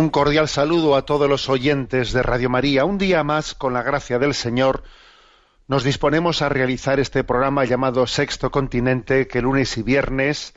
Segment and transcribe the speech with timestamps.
[0.00, 2.86] Un cordial saludo a todos los oyentes de Radio María.
[2.86, 4.82] Un día más, con la gracia del Señor,
[5.68, 10.54] nos disponemos a realizar este programa llamado Sexto Continente, que lunes y viernes,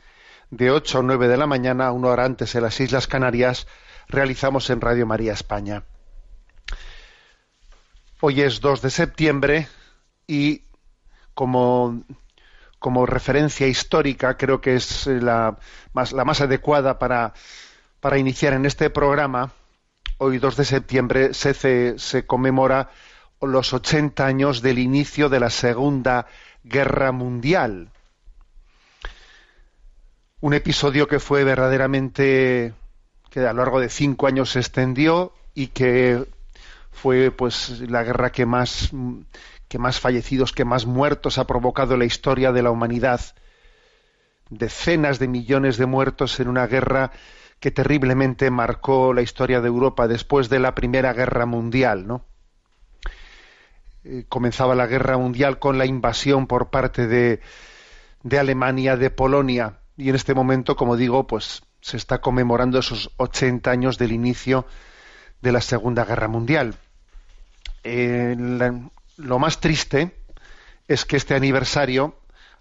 [0.48, 3.66] de 8 a 9 de la mañana, una hora antes en las Islas Canarias,
[4.08, 5.84] realizamos en Radio María España.
[8.22, 9.68] Hoy es 2 de septiembre
[10.26, 10.62] y
[11.34, 12.02] como,
[12.78, 15.58] como referencia histórica creo que es la
[15.92, 17.34] más, la más adecuada para,
[18.04, 19.50] para iniciar en este programa.
[20.18, 22.90] Hoy 2 de septiembre se, se conmemora
[23.40, 26.26] los 80 años del inicio de la Segunda
[26.64, 27.88] Guerra Mundial.
[30.42, 32.74] Un episodio que fue verdaderamente
[33.30, 36.26] que a lo largo de cinco años se extendió y que
[36.92, 38.90] fue pues la guerra que más
[39.66, 43.22] que más fallecidos, que más muertos ha provocado la historia de la humanidad.
[44.50, 47.10] Decenas de millones de muertos en una guerra
[47.64, 52.22] que terriblemente marcó la historia de Europa después de la Primera Guerra Mundial, ¿no?
[54.04, 57.40] Eh, comenzaba la Guerra Mundial con la invasión por parte de,
[58.22, 63.10] de Alemania de Polonia y en este momento, como digo, pues se está conmemorando esos
[63.16, 64.66] 80 años del inicio
[65.40, 66.74] de la Segunda Guerra Mundial.
[67.82, 68.36] Eh,
[69.16, 70.14] lo más triste
[70.86, 72.14] es que este aniversario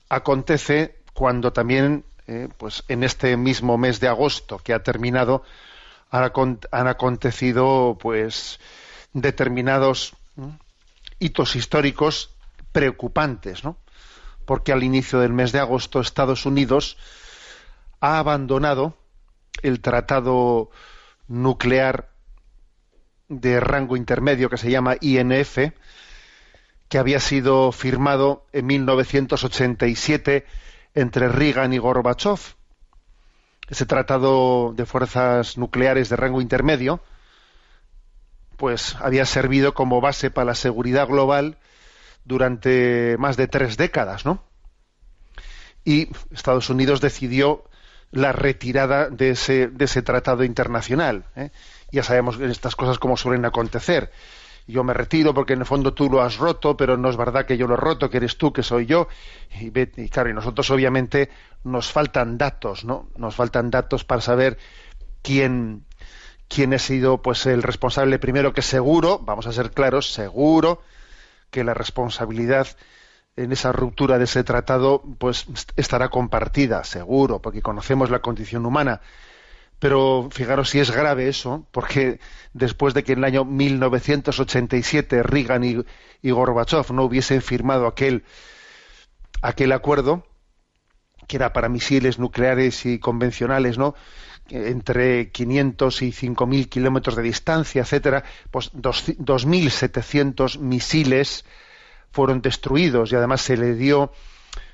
[0.08, 5.44] acontece cuando también, eh, pues en este mismo mes de agosto que ha terminado,
[6.10, 8.60] han, acon- han acontecido, pues,
[9.14, 10.16] determinados
[11.20, 12.36] hitos históricos
[12.72, 13.78] preocupantes, ¿no?
[14.46, 16.98] Porque al inicio del mes de agosto Estados Unidos
[18.02, 18.98] ha abandonado
[19.62, 20.70] el tratado
[21.28, 22.10] nuclear
[23.30, 25.58] de rango intermedio que se llama INF,
[26.90, 30.46] que había sido firmado en 1987
[30.94, 32.40] entre Reagan y Gorbachev.
[33.70, 37.00] Ese tratado de fuerzas nucleares de rango intermedio,
[38.58, 41.58] pues había servido como base para la seguridad global
[42.26, 44.44] durante más de tres décadas, ¿no?
[45.86, 47.64] Y Estados Unidos decidió
[48.12, 51.26] la retirada de ese, de ese tratado internacional.
[51.36, 51.50] ¿eh?
[51.92, 54.12] Ya sabemos estas cosas como suelen acontecer.
[54.68, 57.46] Yo me retiro porque en el fondo tú lo has roto, pero no es verdad
[57.46, 59.08] que yo lo he roto, que eres tú, que soy yo.
[59.60, 61.30] Y, y claro, y nosotros obviamente
[61.64, 63.10] nos faltan datos, ¿no?
[63.18, 64.58] Nos faltan datos para saber
[65.22, 65.86] quién,
[66.48, 70.82] quién ha sido pues el responsable primero, que seguro, vamos a ser claros, seguro
[71.50, 72.68] que la responsabilidad
[73.36, 75.46] en esa ruptura de ese tratado pues
[75.76, 79.02] estará compartida, seguro, porque conocemos la condición humana.
[79.84, 82.22] Pero fijaros si es grave eso, porque
[82.54, 85.76] después de que en el año 1987 Reagan y,
[86.22, 88.24] y Gorbachev no hubiesen firmado aquel,
[89.42, 90.26] aquel acuerdo,
[91.28, 93.94] que era para misiles nucleares y convencionales, ¿no?
[94.50, 101.44] entre 500 y 5.000 kilómetros de distancia, etcétera, pues dos- 2.700 misiles
[102.10, 104.14] fueron destruidos y además se le dio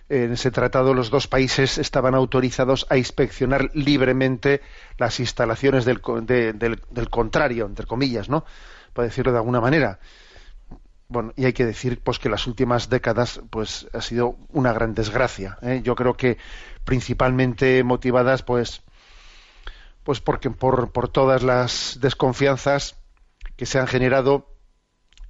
[0.10, 4.62] en ese tratado los dos países estaban autorizados a inspeccionar libremente
[4.98, 8.46] las instalaciones del, co- de- del, del contrario, entre comillas, ¿no?
[8.94, 10.00] Para decirlo de alguna manera.
[11.08, 14.94] Bueno, y hay que decir pues que las últimas décadas pues ha sido una gran
[14.94, 15.58] desgracia.
[15.62, 15.82] ¿eh?
[15.84, 16.38] Yo creo que
[16.86, 18.84] principalmente motivadas pues
[20.04, 22.96] pues porque por, por todas las desconfianzas
[23.56, 24.48] que se han generado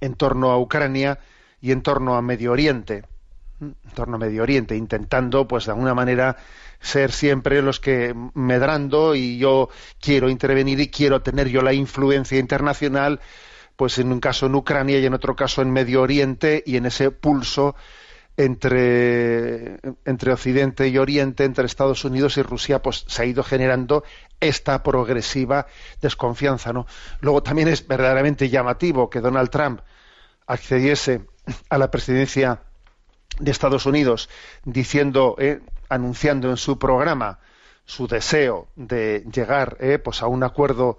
[0.00, 1.18] en torno a Ucrania
[1.60, 3.04] y en torno a Medio Oriente,
[3.60, 6.36] en torno a Medio Oriente, intentando, pues de alguna manera,
[6.80, 9.68] ser siempre los que medrando y yo
[10.00, 13.20] quiero intervenir y quiero tener yo la influencia internacional,
[13.76, 16.86] pues en un caso en Ucrania y en otro caso en Medio Oriente y en
[16.86, 17.76] ese pulso
[18.36, 24.04] entre, entre Occidente y Oriente, entre Estados Unidos y Rusia, pues se ha ido generando
[24.40, 25.66] esta progresiva
[26.00, 26.86] desconfianza, ¿no?
[27.20, 29.80] Luego también es verdaderamente llamativo que Donald Trump
[30.46, 31.26] accediese
[31.68, 32.62] a la presidencia
[33.40, 34.28] de Estados Unidos
[34.64, 37.38] diciendo, eh, anunciando en su programa
[37.84, 40.98] su deseo de llegar eh, pues a un acuerdo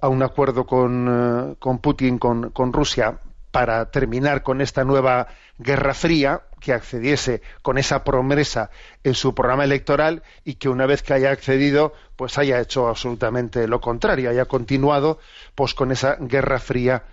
[0.00, 3.18] a un acuerdo con, eh, con Putin, con, con Rusia,
[3.50, 5.28] para terminar con esta nueva
[5.58, 8.70] guerra fría, que accediese con esa promesa
[9.02, 13.66] en su programa electoral y que una vez que haya accedido, pues haya hecho absolutamente
[13.66, 15.18] lo contrario, haya continuado
[15.54, 17.04] pues con esa guerra fría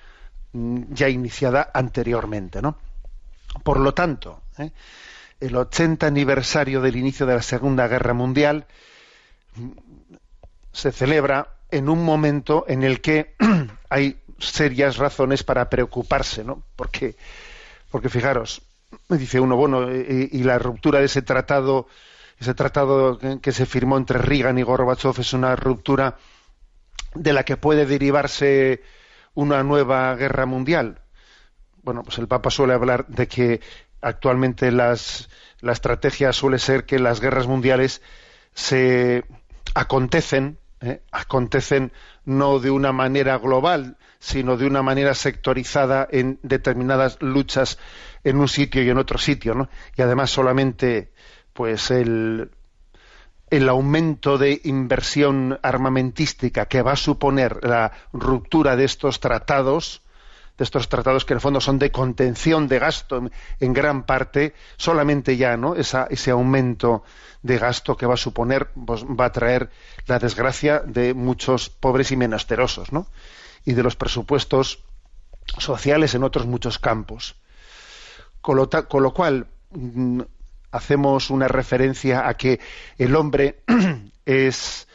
[0.54, 2.78] mm, ya iniciada anteriormente, ¿no?
[3.64, 4.72] Por lo tanto, ¿eh?
[5.40, 8.66] el 80 aniversario del inicio de la Segunda Guerra Mundial
[9.56, 9.70] mm,
[10.72, 13.36] se celebra en un momento en el que
[13.90, 16.64] hay serias razones para preocuparse, ¿no?
[16.76, 17.16] Porque,
[17.92, 18.62] porque fijaros,
[19.10, 21.88] me dice uno, bueno, y, la ruptura de ese tratado,
[22.40, 26.18] ese tratado que, se firmó entre Reagan y Gorbachev es una ruptura
[27.16, 28.82] de la que puede derivarse
[29.34, 31.02] una nueva guerra mundial.
[31.88, 33.62] Bueno, pues el Papa suele hablar de que
[34.02, 38.02] actualmente la estrategia suele ser que las guerras mundiales
[38.54, 39.24] se
[39.74, 41.00] acontecen, ¿eh?
[41.14, 41.94] acontecen
[42.26, 47.80] no de una manera global, sino de una manera sectorizada en determinadas luchas
[48.26, 49.70] en un sitio y en otro sitio, ¿no?
[49.96, 51.14] Y además solamente,
[51.54, 52.52] pues el,
[53.50, 60.02] el aumento de inversión armamentística que va a suponer la ruptura de estos tratados,
[60.58, 64.54] de estos tratados que en el fondo son de contención de gasto en, gran parte,
[64.78, 65.76] solamente ya, ¿no?
[65.76, 67.04] ese aumento
[67.44, 69.70] de gasto que va a suponer, pues, va a traer
[70.08, 73.08] la desgracia de muchos pobres y menesterosos, ¿no?
[73.66, 74.84] y de los presupuestos
[75.58, 77.36] sociales en otros muchos campos.
[78.42, 80.22] Con lo, cual, mm,
[80.72, 82.60] hacemos una referencia a que
[82.98, 83.64] el hombre
[84.26, 84.88] es,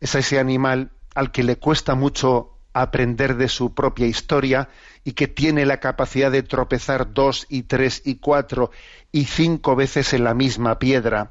[0.00, 4.68] es ese animal al que le cuesta mucho aprender de su propia historia
[5.04, 8.70] y que tiene la capacidad de tropezar dos y tres y cuatro
[9.12, 11.30] y cinco veces en la misma piedra.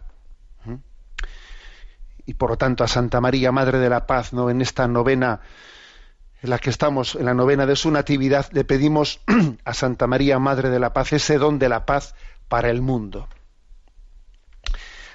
[0.66, 0.75] ¿Mm?
[2.25, 4.50] Y por lo tanto a Santa María, Madre de la Paz, ¿no?
[4.50, 5.42] en esta novena
[6.42, 9.22] en la que estamos, en la novena de su Natividad, le pedimos
[9.66, 12.16] a Santa María, Madre de la Paz, ese don de la paz
[12.50, 13.30] para el mundo.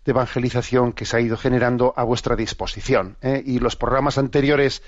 [0.07, 3.17] evangelización que se ha ido generando a vuestra disposición.
[3.23, 3.43] ¿eh?
[3.45, 4.83] Y los programas anteriores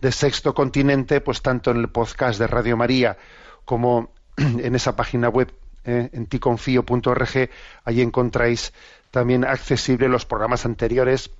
[0.00, 3.18] de Sexto Continente, pues tanto en el podcast de Radio María
[3.64, 4.12] como
[4.62, 5.52] en esa página web
[5.84, 6.10] ¿eh?
[6.12, 7.50] enticonfio.org,
[7.84, 8.72] ahí encontráis
[9.10, 11.30] también accesibles los programas anteriores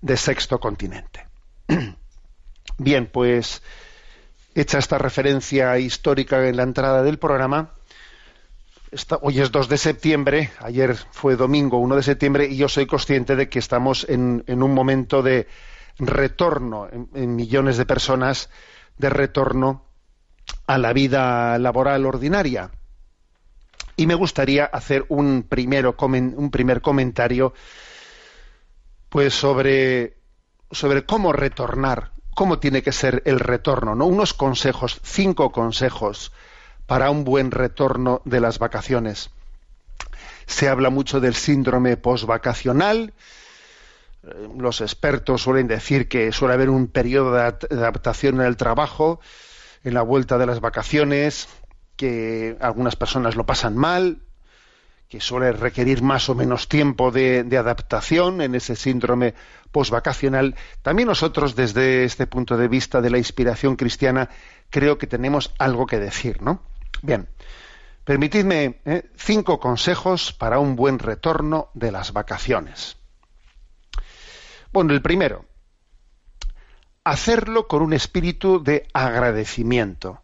[0.00, 1.26] de Sexto Continente.
[2.78, 3.62] Bien, pues
[4.54, 7.72] hecha esta referencia histórica en la entrada del programa,
[9.20, 13.36] hoy es 2 de septiembre, ayer fue domingo 1 de septiembre y yo soy consciente
[13.36, 15.46] de que estamos en, un momento de
[15.98, 18.48] retorno en, millones de personas,
[18.98, 19.85] de retorno
[20.66, 22.70] a la vida laboral ordinaria.
[23.96, 27.54] Y me gustaría hacer un, primero, un primer comentario
[29.08, 30.18] pues sobre,
[30.70, 34.04] sobre cómo retornar cómo tiene que ser el retorno, ¿no?
[34.04, 36.32] Unos consejos, cinco consejos
[36.84, 39.30] para un buen retorno de las vacaciones.
[40.44, 43.14] Se habla mucho del síndrome postvacacional.
[44.22, 49.18] Eh, los expertos suelen decir que suele haber un periodo de adaptación en el trabajo,
[49.86, 51.48] en la vuelta de las vacaciones,
[51.94, 54.18] que algunas personas lo pasan mal,
[55.08, 59.34] que suele requerir más o menos tiempo de, adaptación en ese síndrome
[59.70, 64.28] postvacacional, también nosotros desde este punto de vista de la inspiración cristiana
[64.70, 66.62] creo que tenemos algo que decir, ¿no?
[67.02, 67.28] Bien,
[68.04, 69.08] permitidme ¿eh?
[69.14, 72.96] cinco consejos para un buen retorno de las vacaciones.
[74.72, 75.44] Bueno, el primero,
[77.06, 80.22] hacerlo con un espíritu de agradecimiento.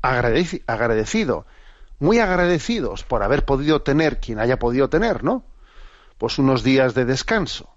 [0.00, 1.44] agradecido
[1.98, 5.44] muy agradecidos por haber podido tener, quien haya podido tener, ¿no?
[6.18, 7.68] Pues unos días de descanso.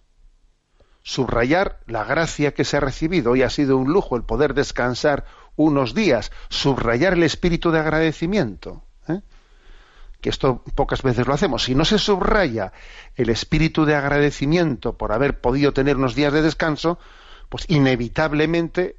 [1.01, 3.35] Subrayar la gracia que se ha recibido.
[3.35, 5.25] y ha sido un lujo el poder descansar
[5.55, 6.31] unos días.
[6.49, 8.83] Subrayar el espíritu de agradecimiento.
[9.07, 9.21] ¿eh?
[10.21, 11.63] Que esto pocas veces lo hacemos.
[11.63, 12.71] Si no se subraya
[13.15, 16.99] el espíritu de agradecimiento por haber podido tener unos días de descanso,
[17.53, 18.95] pues inevitablemente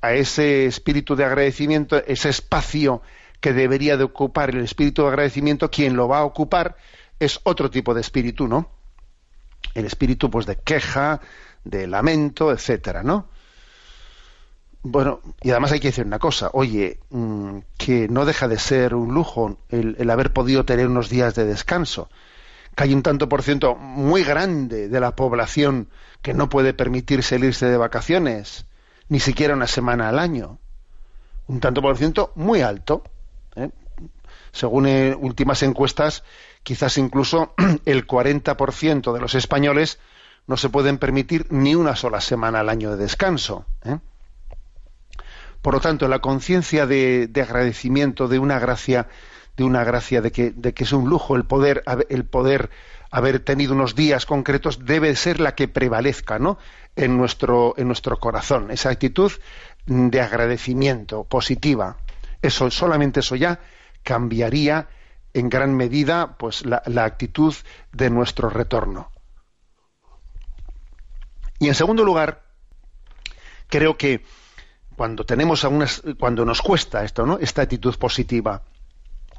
[0.00, 3.02] a ese espíritu de agradecimiento, ese espacio
[3.38, 6.76] que debería de ocupar el espíritu de agradecimiento, quien lo va a ocupar
[7.20, 8.68] es otro tipo de espíritu, ¿no?
[9.74, 11.20] El espíritu, pues, de queja,
[11.62, 13.28] de lamento, etcétera, ¿no?
[14.82, 18.96] Bueno, y además hay que decir una cosa, oye, mm, que no deja de ser
[18.96, 22.08] un lujo el, el haber podido tener unos días de descanso
[22.74, 25.88] que hay un tanto por ciento muy grande de la población
[26.22, 28.66] que no puede permitirse el irse de vacaciones,
[29.08, 30.58] ni siquiera una semana al año.
[31.48, 33.02] Un tanto por ciento muy alto.
[33.56, 33.70] ¿eh?
[34.52, 36.22] Según eh, últimas encuestas,
[36.62, 39.98] quizás incluso el 40% de los españoles
[40.46, 43.66] no se pueden permitir ni una sola semana al año de descanso.
[43.84, 43.98] ¿eh?
[45.60, 49.08] Por lo tanto, la conciencia de, de agradecimiento, de una gracia
[49.56, 52.70] de una gracia de que, de que es un lujo el poder, el poder
[53.12, 56.58] haber tenido unos días concretos debe ser la que prevalezca ¿no?
[56.96, 58.70] en, nuestro, en nuestro corazón.
[58.70, 59.30] Esa actitud
[59.86, 61.98] de agradecimiento positiva.
[62.40, 63.60] Eso, solamente eso ya
[64.02, 64.88] cambiaría
[65.34, 67.54] en gran medida pues, la, actitud
[67.92, 69.10] de nuestro retorno.
[71.58, 72.42] Y en segundo lugar,
[73.68, 74.24] creo que
[74.96, 77.38] cuando tenemos algunas, cuando nos cuesta esto, ¿no?
[77.38, 78.62] Esta actitud positiva,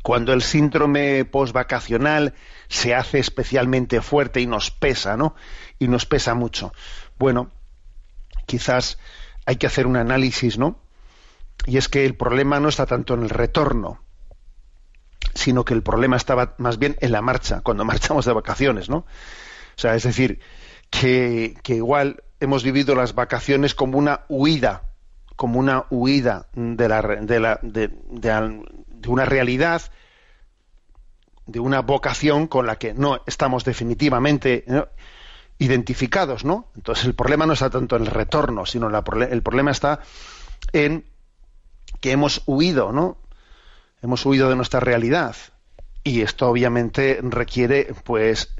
[0.04, 2.36] cuando el síndrome postvacacional
[2.68, 5.34] se hace especialmente fuerte y nos pesa, ¿no?
[5.80, 6.74] Y nos pesa mucho.
[7.18, 7.52] Bueno,
[8.46, 9.00] quizás
[9.46, 10.78] hay que hacer un análisis, ¿no?
[11.66, 14.04] Y es que el problema no está tanto en el retorno,
[15.34, 18.98] sino que el problema estaba más bien en la marcha, cuando marchamos de vacaciones, ¿no?
[18.98, 20.42] O sea, es decir,
[20.90, 24.84] que, que igual hemos vivido las vacaciones como una huida,
[25.38, 28.32] como una huida de la, de la, de, de,
[29.04, 29.84] de una realidad,
[31.46, 34.66] de una vocación con la que no estamos definitivamente
[35.60, 36.70] identificados, ¿no?
[36.76, 40.00] Entonces el problema no está tanto en el retorno, sino el problema está
[40.72, 41.06] en
[42.00, 43.18] que hemos huido, ¿no?
[44.02, 45.36] Hemos huido de nuestra realidad
[46.04, 48.54] y esto obviamente requiere, pues,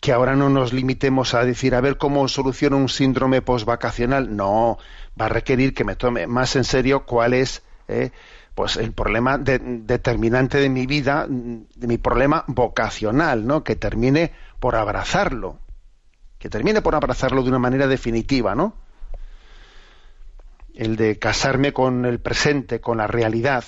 [0.00, 4.34] que ahora no nos limitemos a decir a ver cómo soluciono un síndrome postvacacional.
[4.36, 4.78] No,
[5.20, 8.10] va a requerir que me tome más en serio cuál es eh,
[8.54, 13.64] pues el problema determinante de mi vida, de mi problema vocacional, ¿no?
[13.64, 15.58] Que termine por abrazarlo,
[16.38, 18.74] que termine por abrazarlo de una manera definitiva, ¿no?
[20.74, 23.64] El de casarme con el presente, con la realidad,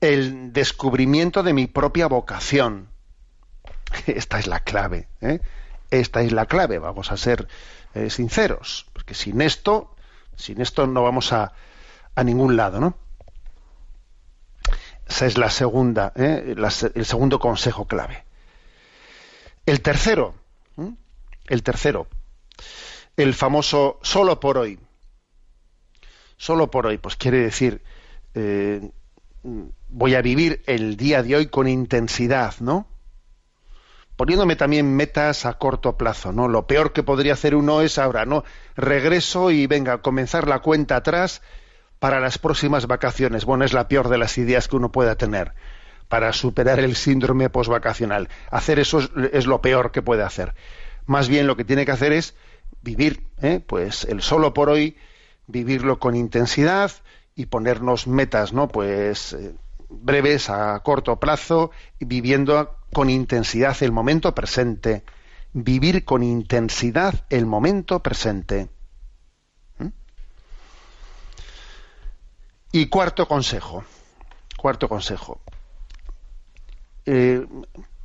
[0.00, 2.88] el descubrimiento de mi propia vocación.
[4.06, 5.40] Esta es la clave, ¿eh?
[5.90, 7.48] Esta es la clave, vamos a ser
[7.94, 9.94] eh, sinceros, porque sin esto,
[10.36, 11.52] sin esto no vamos a,
[12.14, 13.07] a ningún lado, ¿no?
[15.08, 16.54] Esa es la segunda, ¿eh?
[16.56, 18.24] la, el segundo consejo clave.
[19.64, 20.34] El tercero,
[21.46, 22.08] el tercero,
[23.16, 24.78] el famoso solo por hoy.
[26.36, 27.82] Solo por hoy, pues quiere decir,
[28.34, 28.90] eh,
[29.42, 32.86] voy a vivir el día de hoy con intensidad, ¿no?
[34.16, 36.48] Poniéndome también metas a corto plazo, ¿no?
[36.48, 38.44] Lo peor que podría hacer uno es ahora, ¿no?
[38.76, 41.40] Regreso y venga, comenzar la cuenta atrás
[41.98, 43.44] para las próximas vacaciones.
[43.44, 45.52] Bueno, es la peor de las ideas que uno pueda tener
[46.08, 48.28] para superar el síndrome postvacacional.
[48.50, 49.00] Hacer eso
[49.32, 50.54] es, lo peor que puede hacer.
[51.06, 52.34] Más bien lo que tiene que hacer es
[52.82, 53.60] vivir, ¿eh?
[53.64, 54.96] pues el solo por hoy,
[55.46, 56.92] vivirlo con intensidad
[57.34, 58.68] y ponernos metas, ¿no?
[58.68, 59.54] Pues eh,
[59.88, 65.04] breves a corto plazo, viviendo con intensidad el momento presente.
[65.52, 68.68] Vivir con intensidad el momento presente.
[72.70, 73.84] Y cuarto consejo,
[74.56, 75.40] cuarto consejo,
[77.06, 77.46] eh,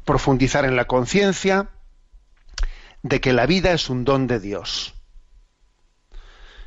[0.06, 1.70] profundizar en la conciencia
[3.02, 4.94] de que la vida es un don de Dios.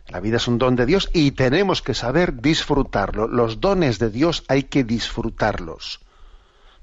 [0.08, 3.26] La vida es un don de Dios y tenemos que saber disfrutarlo.
[3.26, 6.00] Los dones de Dios hay que disfrutarlos.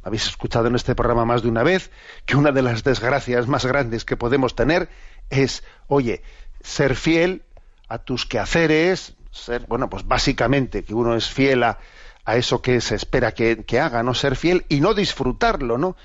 [0.02, 1.90] Habéis escuchado en este programa más de una vez
[2.26, 4.90] que una de las desgracias más grandes que podemos tener
[5.30, 6.22] es, oye,
[6.62, 7.44] ser fiel
[7.88, 11.80] a tus quehaceres, ser, bueno, pues básicamente que uno es fiel a,
[12.26, 15.98] eso que se espera que, haga, no ser fiel y no disfrutarlo, ¿no?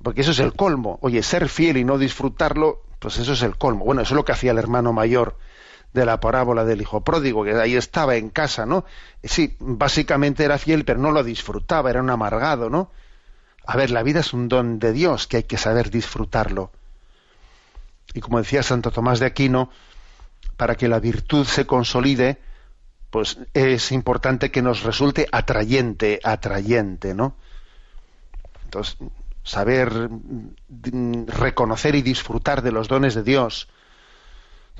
[0.00, 0.98] Porque eso es el colmo.
[1.00, 3.84] Oye, ser fiel y no disfrutarlo, pues eso es el colmo.
[3.84, 5.36] Bueno, eso es lo que hacía el hermano mayor
[5.92, 8.84] de la parábola del hijo pródigo, que ahí estaba en casa, ¿no?
[9.24, 12.90] Sí, básicamente era fiel, pero no lo disfrutaba, era un amargado, ¿no?
[13.66, 16.70] A ver, la vida es un don de Dios que hay que saber disfrutarlo.
[18.14, 19.70] Y como decía Santo Tomás de Aquino,
[20.56, 22.38] para que la virtud se consolide,
[23.10, 27.36] pues es importante que nos resulte atrayente, atrayente, ¿no?
[28.64, 28.96] Entonces,
[29.44, 33.68] saber mm, reconocer y disfrutar de los dones de Dios.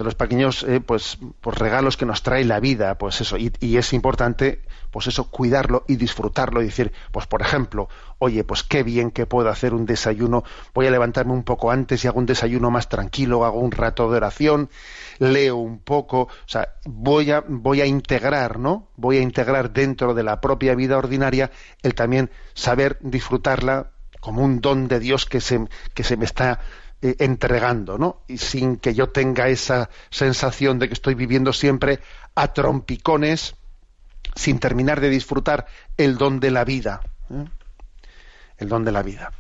[0.03, 3.53] De los pequeños eh, pues, pues regalos que nos trae la vida, pues eso, y,
[3.61, 8.63] y, es importante, pues eso, cuidarlo y disfrutarlo y decir, pues por ejemplo, oye, pues
[8.63, 10.45] qué bien que puedo hacer un desayuno,
[10.75, 14.11] voy a levantarme un poco antes y hago un desayuno más tranquilo, hago un rato
[14.11, 14.71] de oración,
[15.19, 18.89] leo un poco, o sea, voy a, voy a integrar, ¿no?
[18.97, 21.51] Voy a integrar dentro de la propia vida ordinaria
[21.83, 26.61] el también saber disfrutarla como un don de Dios que se, que se me está
[27.03, 28.21] eh, entregando, ¿no?
[28.29, 31.99] Y sin que yo tenga esa sensación de que estoy viviendo siempre
[32.37, 33.57] a trompicones,
[34.37, 35.67] sin terminar de disfrutar
[35.97, 37.01] el don de la vida.
[37.29, 37.45] ¿eh?
[38.57, 39.33] El don de la vida.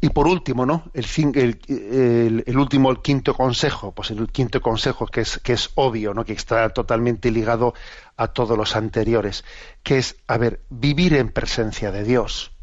[0.00, 0.90] Y por último, ¿no?
[0.92, 5.70] El, el, el, último, el quinto consejo, pues el quinto consejo que es, que es
[5.76, 6.24] obvio, ¿no?
[6.24, 7.72] Que está totalmente ligado
[8.16, 9.44] a todos los anteriores,
[9.84, 12.53] que es, a ver, vivir en presencia de Dios.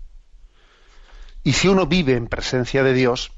[1.44, 3.32] Y si uno vive en presencia de Dios,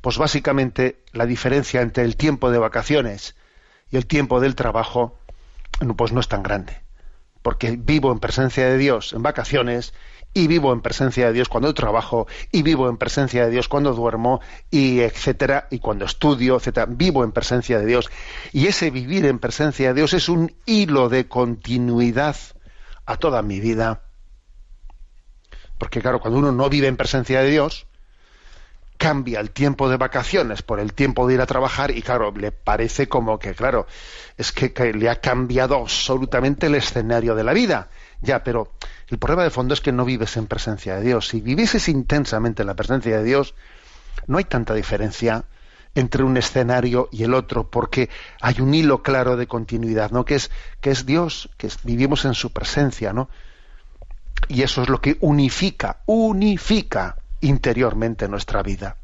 [0.00, 3.34] pues básicamente la diferencia entre el tiempo de vacaciones
[3.90, 5.18] y el tiempo del trabajo,
[5.96, 6.80] pues no es tan grande.
[7.42, 9.94] Porque vivo en presencia de Dios en vacaciones
[10.34, 13.94] y vivo en presencia de Dios cuando trabajo y vivo en presencia de Dios cuando
[13.94, 14.40] duermo
[14.70, 18.10] y etcétera y cuando estudio, etcétera, vivo en presencia de Dios.
[18.52, 22.36] Y ese vivir en presencia de Dios es un hilo de continuidad
[23.06, 24.05] a toda mi vida
[25.78, 27.86] porque claro, cuando uno no vive en presencia de Dios,
[28.96, 32.52] cambia el tiempo de vacaciones por el tiempo de ir a trabajar y claro, le
[32.52, 33.86] parece como que, claro,
[34.36, 37.88] es que, le ha cambiado absolutamente el escenario de la vida.
[38.22, 38.72] Ya, pero
[39.08, 41.28] el problema de fondo es que no vives en presencia de Dios.
[41.28, 43.54] Si vivieses intensamente en la presencia de Dios,
[44.26, 45.44] no hay tanta diferencia
[45.94, 50.24] entre un escenario y el otro, porque hay un hilo claro de continuidad, ¿no?
[50.24, 53.30] Que es, que es Dios, que vivimos en su presencia, ¿no?
[54.48, 58.96] Y eso es lo que unifica, unifica interiormente nuestra vida.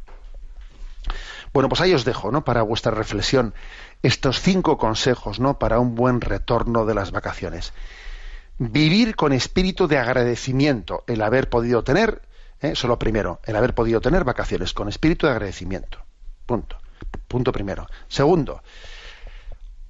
[1.52, 2.44] Bueno, pues ahí os dejo, ¿no?
[2.44, 3.54] Para vuestra reflexión,
[4.02, 5.58] estos cinco consejos, ¿no?
[5.58, 7.72] Para un buen retorno de las vacaciones.
[8.58, 12.22] Vivir con espíritu de agradecimiento, el haber podido tener,
[12.60, 12.70] ¿eh?
[12.72, 15.98] eso lo primero, el haber podido tener vacaciones con espíritu de agradecimiento.
[16.46, 16.78] Punto.
[17.28, 17.86] Punto primero.
[18.08, 18.62] Segundo,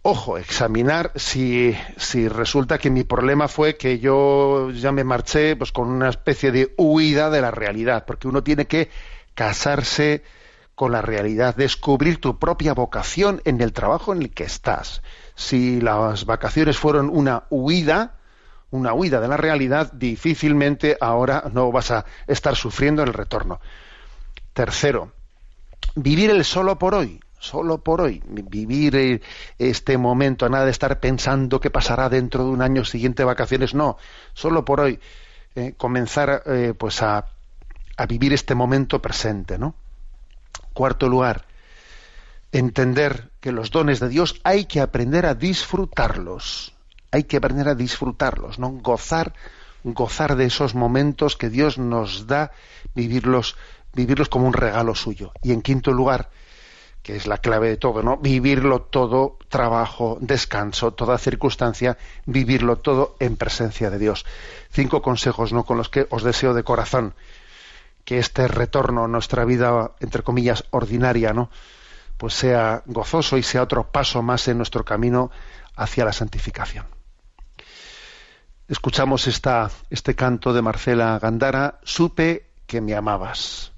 [0.03, 5.73] ojo, examinar si, si, resulta que mi problema fue que yo ya me marché pues
[5.73, 8.91] con una especie de huida de la realidad, porque uno tiene que
[9.35, 10.23] casarse
[10.75, 15.03] con la realidad, descubrir tu propia vocación en el trabajo en el que estás.
[15.37, 18.17] Si las vacaciones fueron una huida,
[18.71, 23.61] una huida de la realidad, difícilmente ahora no vas a estar sufriendo el retorno.
[24.55, 25.13] Tercero,
[25.95, 29.21] vivir el solo por hoy solo por hoy, vivir
[29.59, 33.97] este momento, nada de estar pensando qué pasará dentro de un año siguiente vacaciones, no,
[34.33, 35.01] solo por hoy,
[35.57, 37.27] eh, comenzar eh, pues a,
[37.97, 39.75] a, vivir este momento presente, ¿no?
[40.73, 41.45] Cuarto lugar,
[42.53, 46.75] entender que los dones de Dios hay que aprender a disfrutarlos,
[47.11, 48.71] hay que aprender a disfrutarlos, ¿no?
[48.71, 49.33] Gozar,
[49.83, 52.53] gozar de esos momentos que Dios nos da,
[52.95, 53.57] vivirlos,
[53.95, 55.33] vivirlos como un regalo suyo.
[55.43, 56.31] Y en quinto lugar,
[57.03, 58.17] que es la clave de todo, ¿no?
[58.17, 64.25] Vivirlo todo, trabajo, descanso, toda circunstancia, vivirlo todo en presencia de Dios.
[64.71, 65.65] Cinco consejos, ¿no?
[65.65, 67.15] Con los que os deseo de corazón
[68.05, 71.51] que este retorno a nuestra vida, entre comillas, ordinaria, ¿no?
[72.17, 75.31] Pues sea gozoso y sea otro paso más en nuestro camino
[75.77, 76.87] hacia la santificación.
[78.69, 83.73] Escuchamos esta, este canto de Marcela Gandara, Supe que me amabas.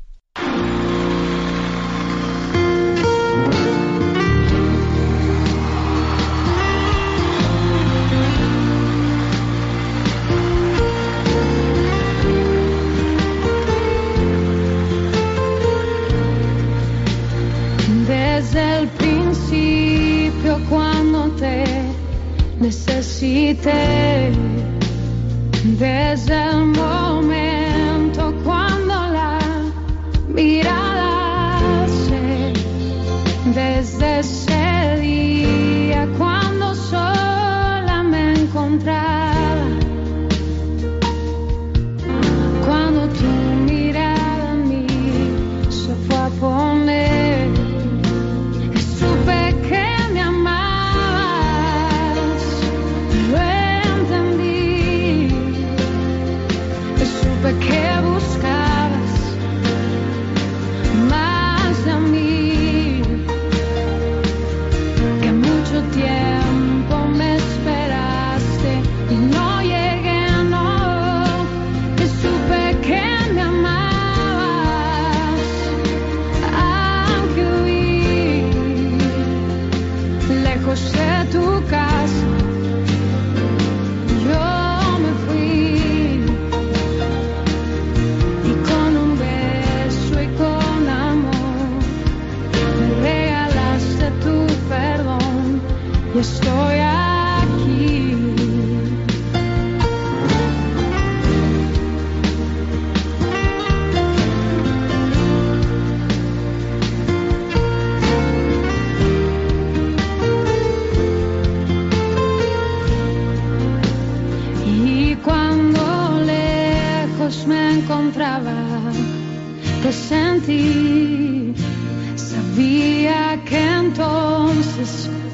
[23.55, 24.33] Necesité
[25.79, 26.54] desde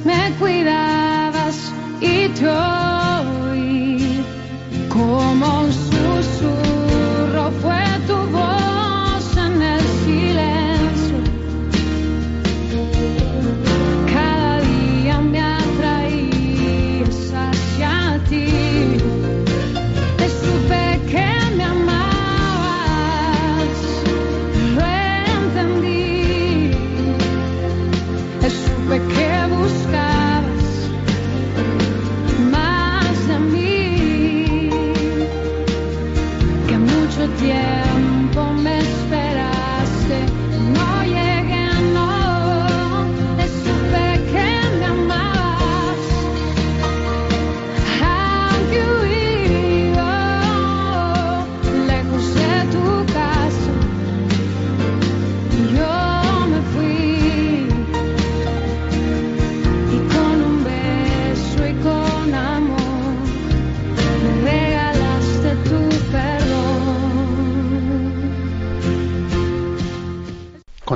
[0.04, 2.89] me cuidabas y te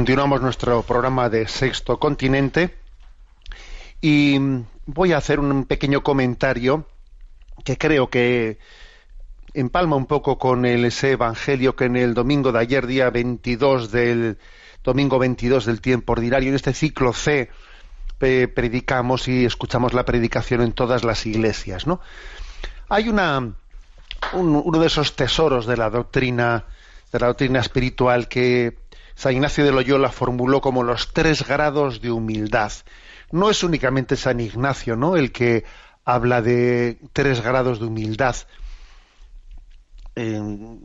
[0.05, 2.75] Continuamos nuestro programa de Sexto Continente
[4.03, 4.37] y
[4.85, 6.87] voy a hacer un pequeño comentario
[7.65, 8.59] que creo que
[9.55, 13.91] empalma un poco con el, ese evangelio que en el domingo de ayer, día 22
[13.93, 14.37] del
[14.85, 17.49] domingo 22 del tiempo ordinario, en este ciclo C
[18.19, 22.03] predicamos y escuchamos la predicación en todas las iglesias, ¿no?
[22.91, 23.39] Hay una
[24.35, 26.67] un- uno de esos tesoros de la doctrina
[27.11, 28.77] de la doctrina espiritual que
[29.15, 32.73] San Ignacio de Loyola formuló como los tres grados de humildad.
[33.31, 35.17] No es únicamente San Ignacio, ¿no?
[35.17, 35.65] El que
[36.05, 38.37] habla de tres grados de humildad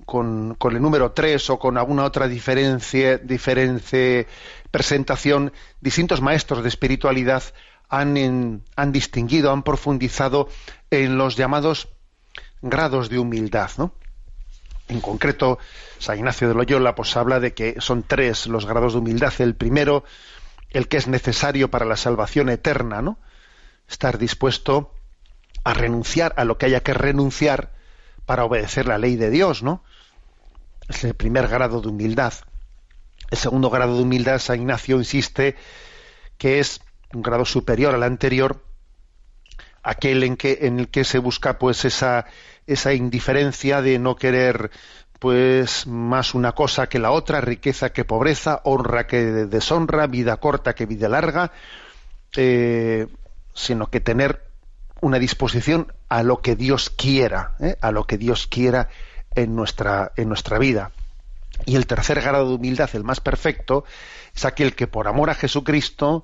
[0.05, 4.27] con, el número tres o con alguna otra diferencia, diferente
[4.71, 7.43] presentación, distintos maestros de espiritualidad
[7.89, 10.49] han, han distinguido, han profundizado
[10.89, 11.89] en los llamados
[12.61, 13.93] grados de humildad, ¿no?
[14.89, 15.59] En concreto,
[15.99, 19.31] San Ignacio de Loyola pues habla de que son tres los grados de humildad.
[19.37, 20.03] El primero,
[20.71, 23.19] el que es necesario para la salvación eterna, ¿no?
[23.87, 24.93] Estar dispuesto
[25.63, 27.71] a renunciar a lo que haya que renunciar
[28.25, 29.83] para obedecer la ley de Dios, ¿no?
[30.87, 32.33] Es el primer grado de humildad.
[33.29, 35.55] El segundo grado de humildad, San Ignacio insiste
[36.39, 36.81] que es
[37.13, 38.63] un grado superior al anterior,
[39.83, 42.25] aquel en en el que se busca pues esa
[42.69, 44.71] esa indiferencia de no querer
[45.19, 50.73] pues más una cosa que la otra, riqueza que pobreza, honra que deshonra, vida corta
[50.73, 51.51] que vida larga,
[52.37, 53.07] eh,
[53.53, 54.45] sino que tener
[55.01, 57.75] una disposición a lo que Dios quiera, ¿eh?
[57.81, 58.89] a lo que Dios quiera
[59.35, 60.91] en nuestra, en nuestra vida.
[61.65, 63.83] Y el tercer grado de humildad, el más perfecto,
[64.33, 66.23] es aquel que por amor a Jesucristo,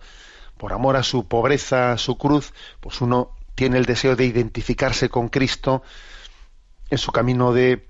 [0.57, 5.09] por amor a su pobreza, a su cruz, pues uno tiene el deseo de identificarse
[5.09, 5.83] con Cristo
[6.89, 7.87] en su camino de,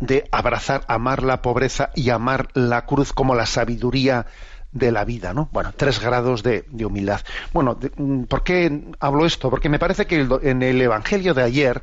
[0.00, 4.26] de abrazar, amar la pobreza y amar la cruz como la sabiduría
[4.72, 5.48] de la vida, ¿no?
[5.52, 7.20] Bueno, tres grados de, humildad.
[7.52, 9.50] Bueno, mm, ¿por qué hablo esto?
[9.50, 11.82] Porque me parece que en el Evangelio de ayer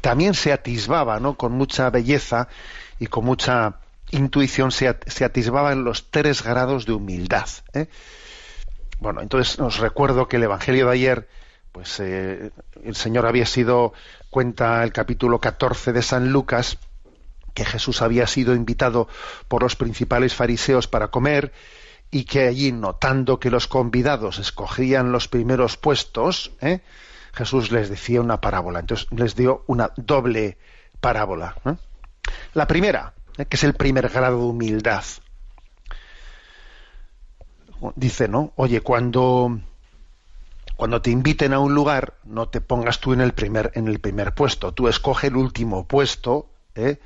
[0.00, 1.36] también se atisbaba, ¿no?
[1.36, 2.48] Con mucha belleza
[2.98, 3.76] y con mucha
[4.10, 7.46] intuición se, at- se atisbaban los tres grados de humildad.
[7.74, 7.86] ¿eh?
[8.98, 11.28] Bueno, entonces os recuerdo que el Evangelio de ayer,
[11.72, 12.50] pues eh,
[12.84, 13.94] el Señor había sido,
[14.30, 16.78] cuenta el capítulo 14 de San Lucas,
[17.54, 19.08] que Jesús había sido invitado
[19.48, 21.52] por los principales fariseos para comer
[22.10, 26.80] y que allí, notando que los convidados escogían los primeros puestos, ¿eh?
[27.32, 28.80] Jesús les decía una parábola.
[28.80, 30.58] Entonces les dio una doble
[31.00, 31.56] parábola.
[31.64, 31.74] ¿eh?
[32.54, 35.04] La primera, que es el primer grado de humildad.
[37.96, 38.52] Dice, ¿no?
[38.56, 39.58] Oye, cuando
[40.76, 44.00] cuando te inviten a un lugar, no te pongas tú en el primer en el
[44.00, 44.72] primer puesto.
[44.72, 46.98] Tú escoge el último puesto, ¿eh?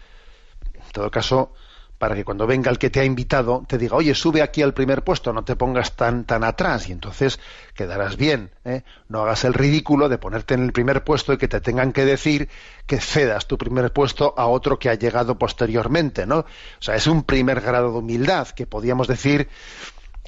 [0.74, 1.52] En todo caso,
[1.98, 4.74] para que cuando venga el que te ha invitado te diga, oye, sube aquí al
[4.74, 7.40] primer puesto, no te pongas tan tan atrás y entonces
[7.74, 8.50] quedarás bien.
[8.64, 8.83] ¿eh?
[9.09, 12.05] No hagas el ridículo de ponerte en el primer puesto y que te tengan que
[12.05, 12.48] decir
[12.87, 16.40] que cedas tu primer puesto a otro que ha llegado posteriormente, ¿no?
[16.40, 16.46] O
[16.81, 19.48] sea, es un primer grado de humildad que podríamos decir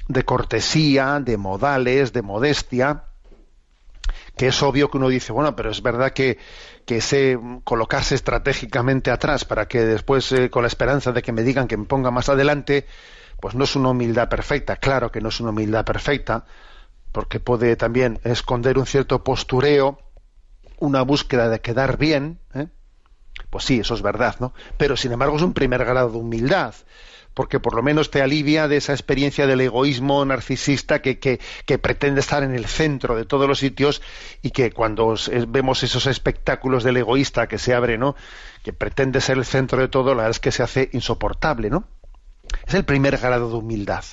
[0.07, 3.03] de cortesía, de modales, de modestia,
[4.35, 6.37] que es obvio que uno dice, bueno, pero es verdad que,
[6.85, 11.43] que ese colocarse estratégicamente atrás para que después, eh, con la esperanza de que me
[11.43, 12.85] digan que me ponga más adelante,
[13.39, 14.77] pues no es una humildad perfecta.
[14.77, 16.45] Claro que no es una humildad perfecta,
[17.11, 19.99] porque puede también esconder un cierto postureo,
[20.79, 22.67] una búsqueda de quedar bien, ¿eh?
[23.49, 24.53] Pues sí, eso es verdad, ¿no?
[24.77, 26.73] Pero sin embargo es un primer grado de humildad,
[27.39, 31.77] porque por lo menos te alivia de esa experiencia del egoísmo narcisista que, que, que
[31.77, 34.01] pretende estar en el centro de todos los sitios
[34.41, 38.17] y que cuando es- vemos esos espectáculos del egoísta que se abre, ¿no?
[38.61, 41.87] Que pretende ser el centro de todo, la verdad es que se hace insoportable, ¿no?
[42.67, 44.03] Es el primer grado de humildad.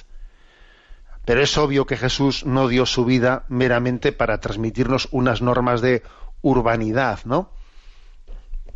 [1.24, 6.04] Pero es obvio que Jesús no dio su vida meramente para transmitirnos unas normas de
[6.42, 7.50] urbanidad, ¿no?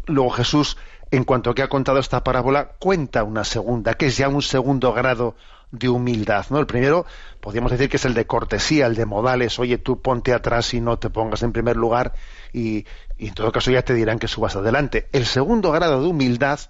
[0.06, 0.76] Luego Jesús,
[1.10, 4.92] en cuanto que ha contado esta parábola, cuenta una segunda, que es ya un segundo
[4.92, 5.34] grado
[5.72, 6.58] de humildad, ¿no?
[6.58, 7.06] El primero,
[7.40, 10.80] podríamos decir que es el de cortesía, el de modales, oye, tú ponte atrás y
[10.80, 12.14] no te pongas en primer lugar
[12.52, 12.86] y,
[13.18, 15.08] en todo caso ya te dirán que subas adelante.
[15.12, 16.60] El segundo grado de humildad,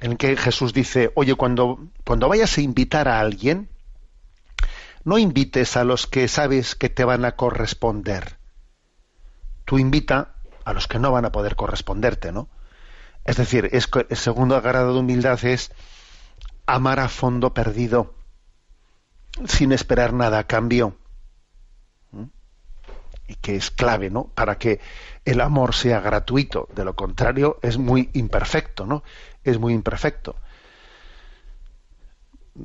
[0.00, 3.68] en el que Jesús dice, oye, cuando, cuando vayas a invitar a alguien,
[5.04, 8.36] no invites a los que sabes que te van a corresponder.
[9.64, 12.48] Tú invita a los que no van a poder corresponderte, ¿no?
[13.24, 15.70] Es decir, es el segundo grado de humildad es
[16.66, 18.14] amar a fondo perdido,
[19.46, 20.96] sin esperar nada a cambio.
[23.28, 24.24] Y que es clave, ¿no?
[24.34, 24.80] Para que
[25.24, 26.68] el amor sea gratuito.
[26.74, 29.04] De lo contrario, es muy imperfecto, ¿no?
[29.44, 30.36] Es muy imperfecto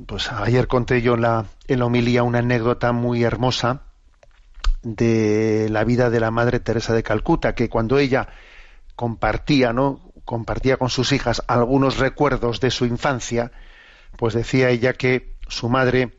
[0.06, 3.82] pues ayer conté yo en la, en la homilía una anécdota muy hermosa
[4.82, 8.28] de la vida de la madre Teresa de Calcuta, que cuando ella
[8.94, 10.07] compartía, ¿no?
[10.28, 13.50] Compartía con sus hijas algunos recuerdos de su infancia,
[14.18, 16.18] pues decía ella que su madre,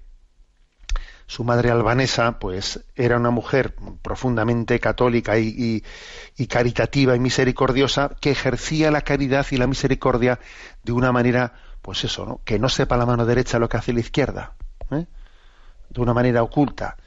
[1.28, 5.84] su madre albanesa, pues era una mujer profundamente católica y,
[6.38, 10.39] y- caritativa y misericordiosa, que ejercía la caridad y la misericordia
[10.84, 12.41] de una manera, pues eso, ¿no?
[12.45, 14.56] que no sepa la mano derecha lo que hace la izquierda,
[14.89, 15.06] ¿eh?
[15.91, 16.98] de una manera oculta.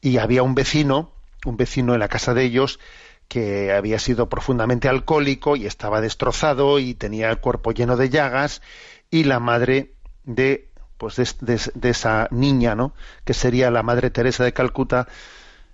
[0.00, 1.12] Y había un vecino,
[1.46, 2.80] un vecino en la casa de ellos,
[3.28, 8.62] que había sido profundamente alcohólico y estaba destrozado y tenía el cuerpo lleno de llagas
[9.10, 9.92] y la madre
[10.24, 15.08] de pues de, esa niña no que sería la madre Teresa de Calcuta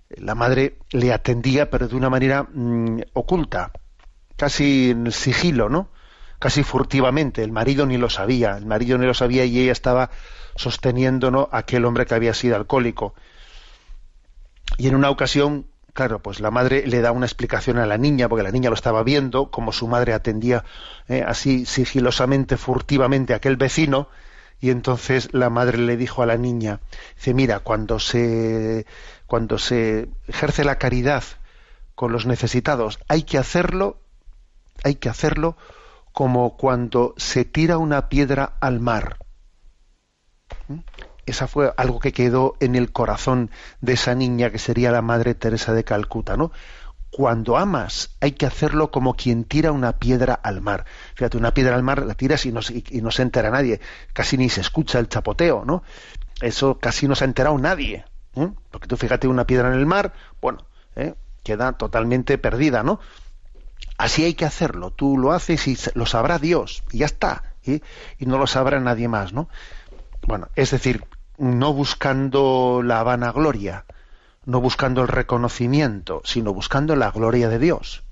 [0.08, 3.72] la madre le atendía pero de una manera mm, oculta
[4.36, 5.90] casi en sigilo no
[6.40, 7.44] casi furtivamente.
[7.44, 10.10] El marido ni lo sabía el marido ni lo sabía y ella estaba
[10.56, 11.48] sosteniendo ¿no?
[11.52, 13.14] aquel hombre que había sido alcohólico.
[14.78, 15.66] Y en una ocasión,
[16.00, 18.74] claro, pues la madre le da una explicación a la niña, porque la niña lo
[18.74, 20.64] estaba viendo, como su madre atendía
[21.08, 24.08] eh, así sigilosamente, furtivamente a aquel vecino,
[24.62, 26.80] y entonces la madre le dijo a la niña,
[27.16, 28.86] dice, mira, cuando se,
[29.26, 31.22] cuando se ejerce la caridad
[31.94, 34.00] con los necesitados, hay que hacerlo,
[34.82, 35.58] hay que hacerlo
[36.12, 39.18] como cuando se tira una piedra al mar
[41.30, 45.34] esa fue algo que quedó en el corazón de esa niña que sería la madre
[45.34, 46.52] Teresa de Calcuta, ¿no?
[47.10, 50.84] Cuando amas hay que hacerlo como quien tira una piedra al mar.
[51.16, 52.84] Fíjate, una piedra al mar la tiras y no, se-
[53.22, 53.80] entera nadie,
[54.12, 55.82] casi ni se escucha el chapoteo, ¿no?
[56.40, 58.04] Eso casi no se ha enterado nadie,
[58.36, 58.48] ¿eh?
[58.70, 60.58] porque tú fíjate una piedra en el mar, bueno,
[60.96, 61.14] ¿eh?
[61.42, 63.00] queda totalmente perdida, ¿no?
[63.98, 64.90] Así hay que hacerlo.
[64.92, 67.80] Tú lo haces y lo sabrá Dios y ya está, ¿eh?
[68.18, 69.48] y no lo sabrá nadie más, ¿no?
[70.26, 71.04] Bueno, es decir,
[71.40, 73.86] no buscando la vanagloria,
[74.44, 78.02] no buscando el reconocimiento, sino buscando la gloria de Dios.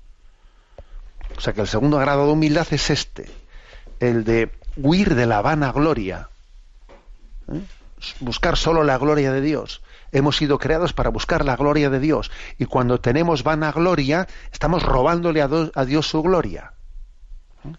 [1.37, 3.29] O sea que el segundo grado de humildad es este,
[3.99, 6.29] el de huir de la vanagloria,
[7.53, 7.61] ¿eh?
[8.19, 9.83] buscar solo la gloria de Dios.
[10.11, 15.43] Hemos sido creados para buscar la gloria de Dios y cuando tenemos vanagloria estamos robándole
[15.43, 16.73] a, Dios su gloria.
[17.63, 17.75] ¿Eh?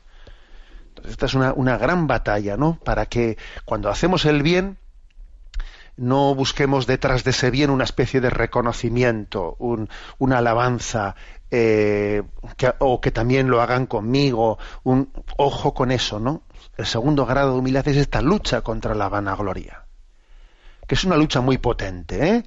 [0.90, 2.78] Entonces, esta es una gran batalla, ¿no?
[2.84, 4.78] Para que cuando hacemos el bien
[6.00, 11.14] no busquemos detrás de ese bien una especie de reconocimiento, un- una alabanza,
[11.50, 12.22] eh,
[12.78, 16.42] o que también lo hagan conmigo, un ojo con eso, ¿no?
[16.78, 19.84] El segundo grado de humildad es esta lucha contra la vanagloria,
[20.86, 22.44] que es una lucha muy potente, ¿eh?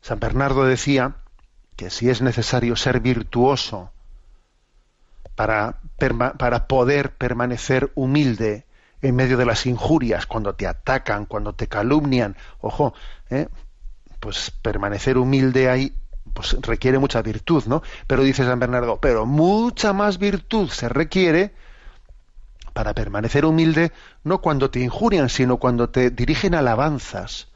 [0.00, 1.16] San Bernardo decía
[1.74, 3.90] que si es necesario ser virtuoso
[5.34, 5.80] para
[6.68, 8.65] poder permanecer humilde
[9.02, 12.94] en medio de las injurias, cuando te atacan, cuando te calumnian, ojo,
[13.30, 13.48] ¿eh?
[14.20, 15.94] pues permanecer humilde ahí
[16.32, 17.82] pues requiere mucha virtud, ¿no?
[18.06, 21.54] Pero dice San Bernardo, pero mucha más virtud se requiere
[22.72, 23.90] para permanecer humilde
[24.22, 27.48] no cuando te injurian, sino cuando te dirigen alabanzas.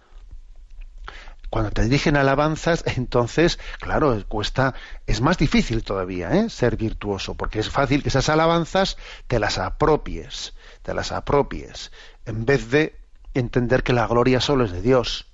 [1.51, 4.75] Cuando te dirigen alabanzas, entonces, claro, cuesta,
[5.07, 6.49] es más difícil todavía ¿eh?
[6.49, 11.93] ser virtuoso, porque es fácil que esas alabanzas te las apropies, te las apropies,
[12.27, 12.97] en vez de
[13.35, 15.27] entender que la gloria solo es de Dios,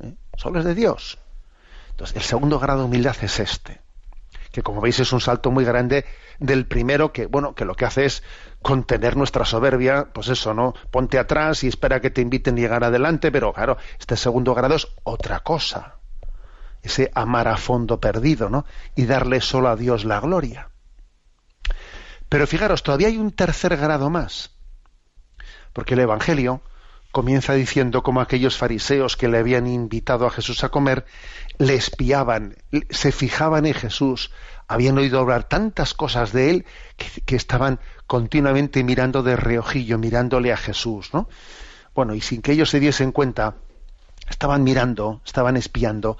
[0.00, 0.14] ¿eh?
[0.36, 1.18] solo es de Dios.
[1.90, 3.80] Entonces, el segundo grado de humildad es este,
[4.50, 6.04] que como veis es un salto muy grande
[6.38, 8.22] del primero que, bueno, que lo que hace es
[8.62, 10.74] contener nuestra soberbia, pues eso, ¿no?
[10.90, 14.74] Ponte atrás y espera que te inviten a llegar adelante, pero claro, este segundo grado
[14.74, 15.96] es otra cosa.
[16.82, 18.66] Ese amar a fondo perdido, ¿no?
[18.94, 20.68] Y darle solo a Dios la gloria.
[22.28, 24.53] Pero fijaros, todavía hay un tercer grado más.
[25.74, 26.62] Porque el Evangelio
[27.12, 31.04] comienza diciendo como aquellos fariseos que le habían invitado a Jesús a comer,
[31.58, 32.56] le espiaban,
[32.88, 34.30] se fijaban en Jesús,
[34.66, 40.52] habían oído hablar tantas cosas de él que, que estaban continuamente mirando de reojillo, mirándole
[40.52, 41.28] a Jesús, ¿no?
[41.94, 43.56] Bueno, y sin que ellos se diesen cuenta,
[44.28, 46.16] estaban mirando, estaban espiando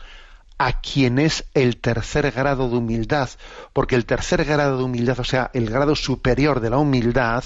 [0.58, 3.28] a quien es el tercer grado de humildad,
[3.72, 7.44] porque el tercer grado de humildad, o sea, el grado superior de la humildad,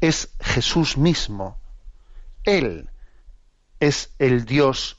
[0.00, 1.58] es Jesús mismo.
[2.44, 2.88] Él
[3.80, 4.98] es el Dios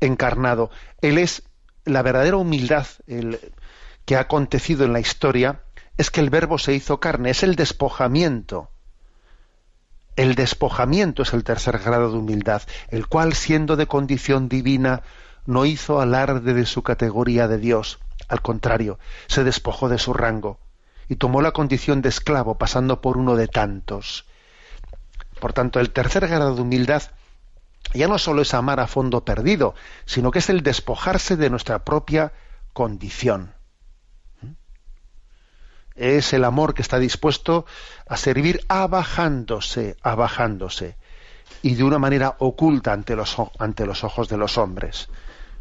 [0.00, 0.70] encarnado.
[1.00, 1.42] Él es
[1.84, 2.86] la verdadera humildad
[4.04, 5.60] que ha acontecido en la historia,
[5.96, 8.70] es que el verbo se hizo carne, es el despojamiento.
[10.16, 15.02] El despojamiento es el tercer grado de humildad, el cual, siendo de condición divina,
[15.46, 17.98] no hizo alarde de su categoría de Dios.
[18.28, 20.58] Al contrario, se despojó de su rango
[21.08, 24.26] y tomó la condición de esclavo, pasando por uno de tantos.
[25.40, 27.02] Por tanto, el tercer grado de humildad
[27.92, 29.74] ya no solo es amar a fondo perdido,
[30.06, 32.32] sino que es el despojarse de nuestra propia
[32.72, 33.52] condición.
[35.94, 37.66] Es el amor que está dispuesto
[38.08, 40.96] a servir abajándose, abajándose,
[41.62, 45.08] y de una manera oculta ante los, ante los ojos de los hombres.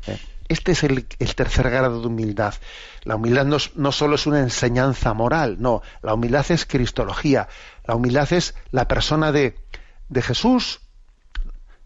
[0.07, 0.17] ¿eh?
[0.47, 2.55] Este es el, el, tercer grado de humildad.
[3.03, 7.47] La humildad no, no, solo es una enseñanza moral, no, la humildad es cristología.
[7.85, 9.55] La humildad es la persona de,
[10.09, 10.81] de Jesús,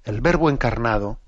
[0.04, 1.20] el verbo encarnado.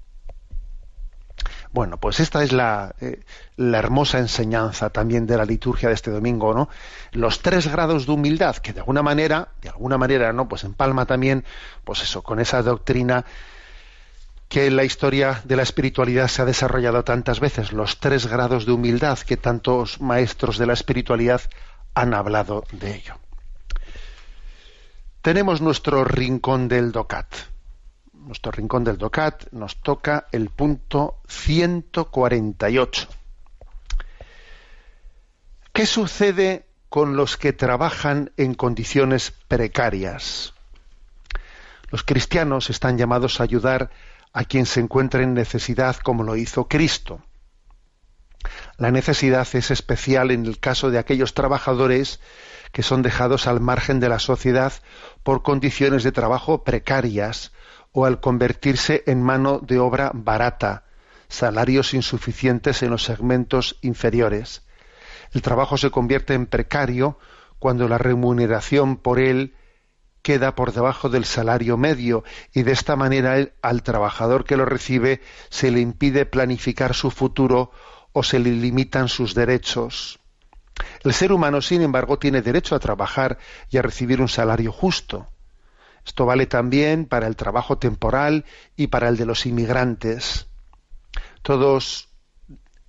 [1.71, 3.23] Bueno, pues esta es la, eh,
[3.55, 6.67] la, hermosa enseñanza también de la liturgia de este domingo, ¿no?
[7.11, 10.47] Los tres grados de humildad, que de alguna manera, de alguna manera, ¿no?
[10.47, 11.45] Pues empalma también,
[11.83, 13.23] pues eso, con esa doctrina
[14.49, 18.65] que en la historia de la espiritualidad se ha desarrollado tantas veces, los tres grados
[18.65, 21.41] de humildad que tantos maestros de la espiritualidad
[21.93, 23.13] han hablado de ello.
[25.21, 27.27] Tenemos nuestro rincón del DOCAT.
[28.13, 33.07] Nuestro rincón del DOCAT nos toca el punto 148.
[35.73, 40.53] ¿Qué sucede con los que trabajan en condiciones precarias?
[41.91, 43.89] Los cristianos están llamados a ayudar
[44.31, 47.21] a quien se encuentra en necesidad como lo hizo Cristo.
[48.77, 52.21] La necesidad es especial en el caso de aquellos trabajadores
[52.71, 54.73] que son dejados al margen de la sociedad
[55.23, 57.51] por condiciones de trabajo precarias
[57.91, 60.83] o al convertirse en mano de obra barata,
[61.27, 64.63] salarios insuficientes en los segmentos inferiores.
[65.31, 67.17] El trabajo se convierte en precario
[67.59, 69.55] cuando la remuneración por él
[70.21, 75.21] queda por debajo del salario medio y de esta manera al trabajador que lo recibe
[75.49, 77.71] se le impide planificar su futuro
[78.11, 80.18] o se le limitan sus derechos.
[81.03, 83.37] El ser humano, sin embargo, tiene derecho a trabajar
[83.69, 85.27] y a recibir un salario justo.
[86.05, 90.47] Esto vale también para el trabajo temporal y para el de los inmigrantes.
[91.41, 92.09] Todos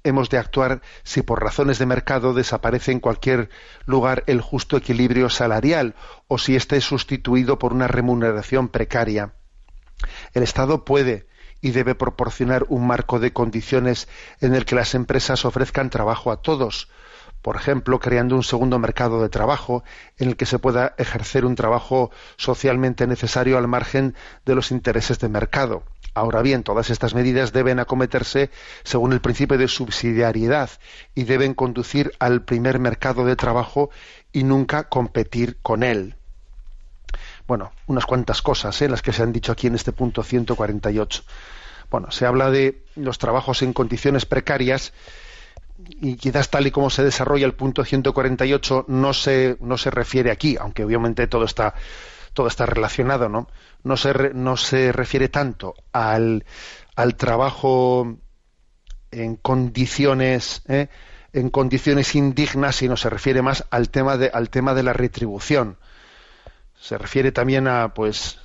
[0.04, 3.50] hemos de actuar si por razones de mercado desaparece en cualquier
[3.84, 5.94] lugar el justo equilibrio salarial
[6.28, 9.34] o si éste es sustituido por una remuneración precaria.
[10.32, 11.26] El Estado puede
[11.60, 14.08] y debe proporcionar un marco de condiciones
[14.40, 16.88] en el que las empresas ofrezcan trabajo a todos,
[17.42, 19.82] por ejemplo, creando un segundo mercado de trabajo
[20.18, 24.14] en el que se pueda ejercer un trabajo socialmente necesario al margen
[24.44, 25.82] de los intereses de mercado.
[26.12, 28.50] Ahora bien, todas estas medidas deben acometerse
[28.82, 30.70] según el principio de subsidiariedad
[31.14, 33.90] y deben conducir al primer mercado de trabajo
[34.32, 36.16] y nunca competir con él.
[37.46, 38.88] Bueno, unas cuantas cosas ¿eh?
[38.88, 41.22] las que se han dicho aquí en este punto 148.
[41.90, 44.92] Bueno, se habla de los trabajos en condiciones precarias
[46.00, 50.30] y quizás tal y como se desarrolla el punto 148 no se, no se refiere
[50.30, 51.74] aquí, aunque obviamente todo está,
[52.32, 53.48] todo está relacionado, ¿no?
[53.82, 56.44] No se, no se refiere tanto al,
[56.96, 58.18] al trabajo
[59.10, 60.88] en condiciones, ¿eh?
[61.32, 65.78] en condiciones indignas, sino se refiere más al tema de, al tema de la retribución.
[66.78, 68.38] Se refiere también a, pues,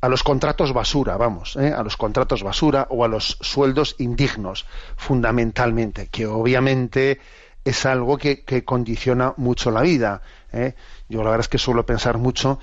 [0.00, 1.72] a los contratos basura, vamos, ¿eh?
[1.72, 7.20] a los contratos basura o a los sueldos indignos, fundamentalmente, que obviamente
[7.64, 10.22] es algo que, que condiciona mucho la vida.
[10.52, 10.74] ¿eh?
[11.08, 12.60] Yo la verdad es que suelo pensar mucho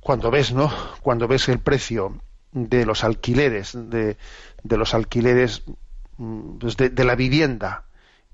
[0.00, 0.72] cuando ves, ¿no?
[1.02, 2.18] Cuando ves el precio
[2.50, 4.16] de los alquileres, de,
[4.62, 5.62] de los alquileres
[6.16, 7.84] mm, pues de, de, la vivienda,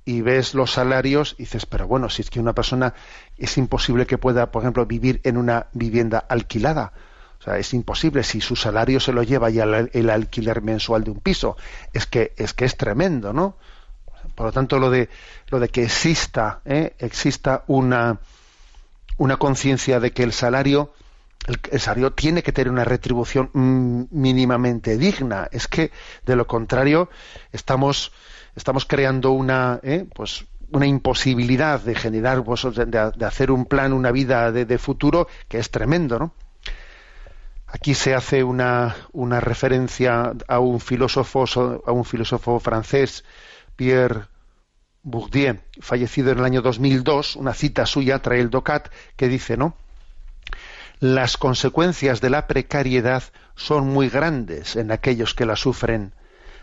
[0.04, 2.94] y ves los salarios y dices, pero bueno, si es que una persona
[3.36, 6.92] es imposible que pueda, por ejemplo, vivir en una vivienda alquilada.
[7.40, 11.12] O sea, es imposible si su salario se lo lleva ya el, alquiler mensual de
[11.12, 11.56] un piso.
[11.92, 13.56] Es que es que es tremendo, ¿no?
[14.34, 15.08] Por lo tanto, lo de
[15.48, 16.94] lo de que exista, ¿eh?
[16.98, 18.18] exista una
[19.18, 20.92] una conciencia de que el salario
[21.46, 25.48] el, el salario tiene que tener una retribución mm, mínimamente digna.
[25.52, 25.92] Es que
[26.26, 27.08] de lo contrario
[27.52, 28.12] estamos
[28.56, 30.06] estamos creando una ¿eh?
[30.12, 34.78] pues una imposibilidad de generar pues, de, de hacer un plan, una vida de, de
[34.78, 36.34] futuro que es tremendo, ¿no?
[37.70, 38.96] Aquí se hace una,
[39.40, 41.44] referencia a un filósofo
[41.86, 43.24] a un filósofo francés,
[43.76, 44.24] Pierre
[45.02, 49.76] Bourdieu, fallecido en el año 2002, una cita suya trae el DOCAT que dice, ¿no?
[50.98, 53.22] Las consecuencias de la precariedad
[53.54, 56.14] son muy grandes en aquellos que la sufren.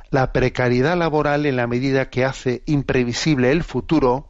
[0.10, 4.28] La precariedad laboral, en la medida que hace imprevisible el futuro,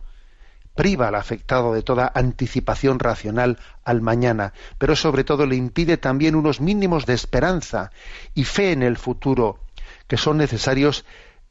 [0.75, 6.35] priva al afectado de toda anticipación racional al mañana, pero sobre todo le impide también
[6.35, 7.91] unos mínimos de esperanza
[8.33, 9.59] y fe en el futuro
[10.07, 11.05] que son necesarios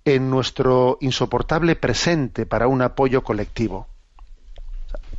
[0.05, 3.89] en nuestro insoportable presente para un apoyo colectivo.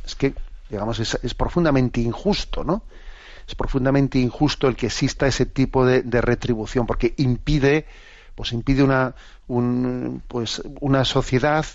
[0.04, 0.34] Es que,
[0.70, 2.82] digamos, es, profundamente injusto, ¿no?
[3.46, 7.86] Es profundamente injusto el que exista ese tipo de, retribución, porque impide,
[8.34, 9.14] pues impide una,
[9.48, 11.66] un, pues, una sociedad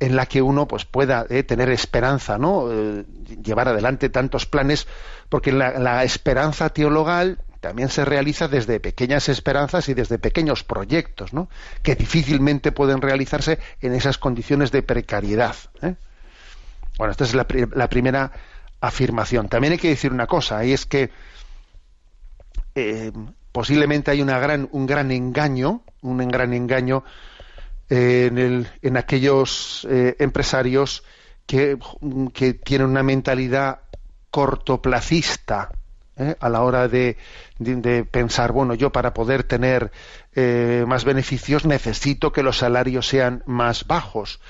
[0.00, 2.70] en la que uno pues pueda eh, tener esperanza, ¿no?
[2.70, 3.04] Eh,
[3.42, 4.86] llevar adelante tantos planes,
[5.28, 11.48] porque la, esperanza teologal también se realiza desde pequeñas esperanzas y desde pequeños proyectos, ¿no?
[11.82, 15.56] Que difícilmente pueden realizarse en esas condiciones de precariedad.
[15.82, 15.96] ¿eh?
[16.96, 18.30] Bueno, esta es la, la, primera
[18.80, 19.48] afirmación.
[19.48, 21.10] También hay que decir una cosa, y es que
[23.50, 27.02] posiblemente hay una gran, un gran engaño, un gran engaño
[27.88, 31.04] en, el, en aquellos eh, empresarios
[31.46, 31.78] que,
[32.32, 33.80] que, tienen una mentalidad
[34.30, 35.70] cortoplacista
[36.16, 36.36] ¿eh?
[36.38, 37.16] a la hora de,
[37.58, 39.90] de, pensar, bueno, yo para poder tener
[40.34, 44.40] eh, más beneficios necesito que los salarios sean más bajos,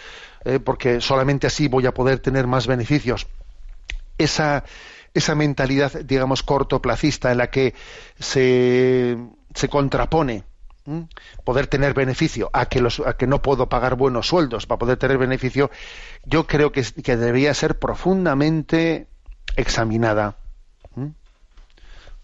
[0.65, 3.27] porque solamente así voy a poder tener más beneficios.
[4.17, 4.65] Esa,
[5.13, 7.75] esa mentalidad, digamos, cortoplacista en la que
[8.19, 9.19] se,
[9.55, 10.45] se contrapone
[11.45, 14.97] poder tener beneficio a que, los, a que no puedo pagar buenos sueldos para poder
[14.99, 15.71] tener beneficio,
[16.25, 16.83] yo creo que,
[17.17, 19.09] debería ser profundamente
[19.57, 20.37] examinada.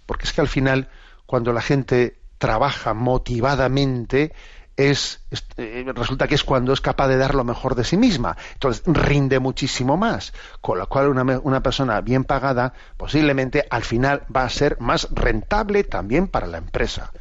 [0.06, 0.88] Porque es que al final,
[1.26, 4.34] cuando la gente trabaja motivadamente,
[4.76, 5.24] es
[5.56, 8.36] eh, resulta que es cuando es capaz de dar lo mejor de sí misma.
[8.54, 10.34] Entonces rinde muchísimo más.
[10.60, 15.08] Con lo cual una, una persona bien pagada posiblemente al final va a ser más
[15.12, 17.12] rentable también para la empresa.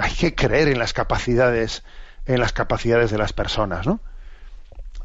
[0.00, 1.82] Hay que creer en las capacidades,
[2.26, 4.00] en las capacidades de las personas, ¿no?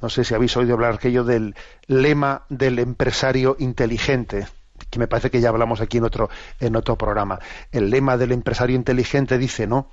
[0.02, 1.56] No sé si habéis oído hablar aquello del
[1.88, 4.48] lema del empresario inteligente,
[4.90, 6.30] que me parece que ya hablamos aquí en otro,
[6.60, 7.40] en otro programa.
[7.72, 9.90] El lema del empresario inteligente dice, ¿no?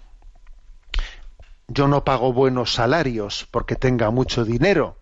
[1.69, 4.99] Yo no pago buenos salarios porque tenga mucho dinero,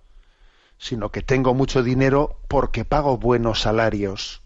[0.79, 4.43] sino que tengo mucho dinero porque pago buenos salarios.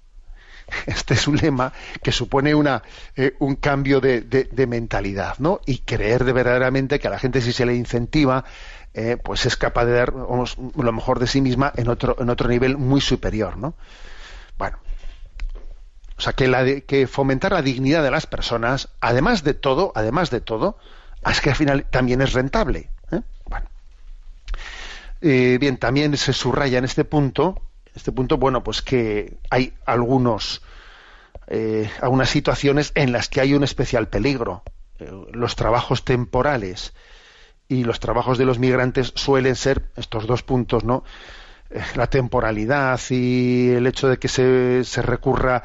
[0.87, 2.83] Este es un lema que supone una,
[3.17, 5.61] eh, un cambio de, de, mentalidad, ¿no?
[5.67, 8.45] Y creer de verdaderamente que a la gente si se le incentiva,
[8.95, 12.31] eh, pues es capaz de dar vamos, lo mejor de sí misma en otro, en
[12.31, 13.75] otro nivel muy superior, ¿no?
[14.57, 14.79] Bueno,
[16.17, 19.93] o sea que, la de, que fomentar la dignidad de las personas, además de todo,
[19.95, 20.79] además de todo,
[21.29, 22.91] es que al final también es rentable.
[23.11, 23.21] ¿eh?
[23.47, 23.67] Bueno.
[25.21, 27.62] Eh, bien, también se subraya en este punto
[27.95, 30.62] este punto, bueno, pues que hay algunos,
[31.47, 34.62] eh, algunas situaciones en las que hay un especial peligro.
[34.99, 36.92] Eh, los trabajos temporales
[37.68, 41.05] y los trabajos de los migrantes suelen ser estos dos puntos, ¿no?
[41.70, 45.62] Eh, la temporalidad y el hecho de que se, se recurra,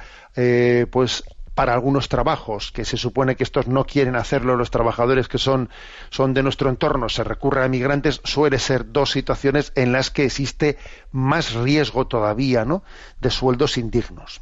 [0.92, 1.24] pues,
[1.60, 5.70] para algunos trabajos, que se supone que estos no quieren hacerlo los trabajadores que son,
[6.10, 10.24] son de nuestro entorno, se recurre a migrantes, suele ser dos situaciones en las que
[10.24, 10.78] existe
[11.12, 12.82] más riesgo todavía ¿no?
[13.20, 14.40] de sueldos indignos.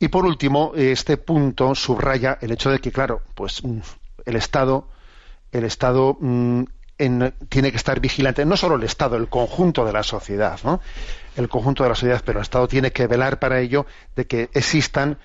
[0.00, 3.78] Y por último, este punto subraya el hecho de que, claro, pues mm,
[4.26, 4.88] el Estado,
[5.52, 6.64] el Estado mm,
[6.98, 10.80] en, tiene que estar vigilante, no solo el Estado, el conjunto de la sociedad, ¿no?
[11.36, 14.50] el conjunto de la sociedad, pero el Estado tiene que velar para ello de que
[14.54, 15.18] existan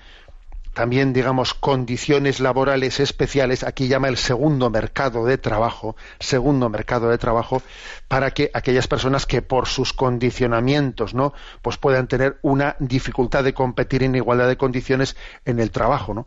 [0.74, 7.18] también, digamos, condiciones laborales especiales, aquí llama el segundo mercado de trabajo, segundo mercado de
[7.18, 7.60] trabajo,
[8.06, 11.32] para que aquellas personas que por sus condicionamientos, ¿no?
[11.60, 16.26] pues puedan tener una dificultad de competir en igualdad de condiciones en el trabajo, ¿no?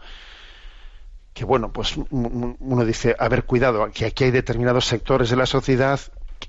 [1.34, 5.46] Que bueno, pues uno dice, a ver, cuidado, que aquí hay determinados sectores de la
[5.46, 6.00] sociedad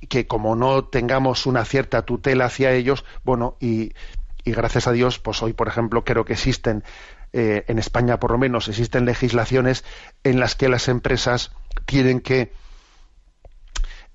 [0.09, 3.93] que como no tengamos una cierta tutela hacia ellos, bueno, y,
[4.45, 6.85] y gracias a Dios, pues hoy, por ejemplo, creo que existen,
[7.33, 9.85] eh, en España por lo menos, existen legislaciones
[10.23, 11.53] en las que las empresas
[11.87, 12.53] tienen que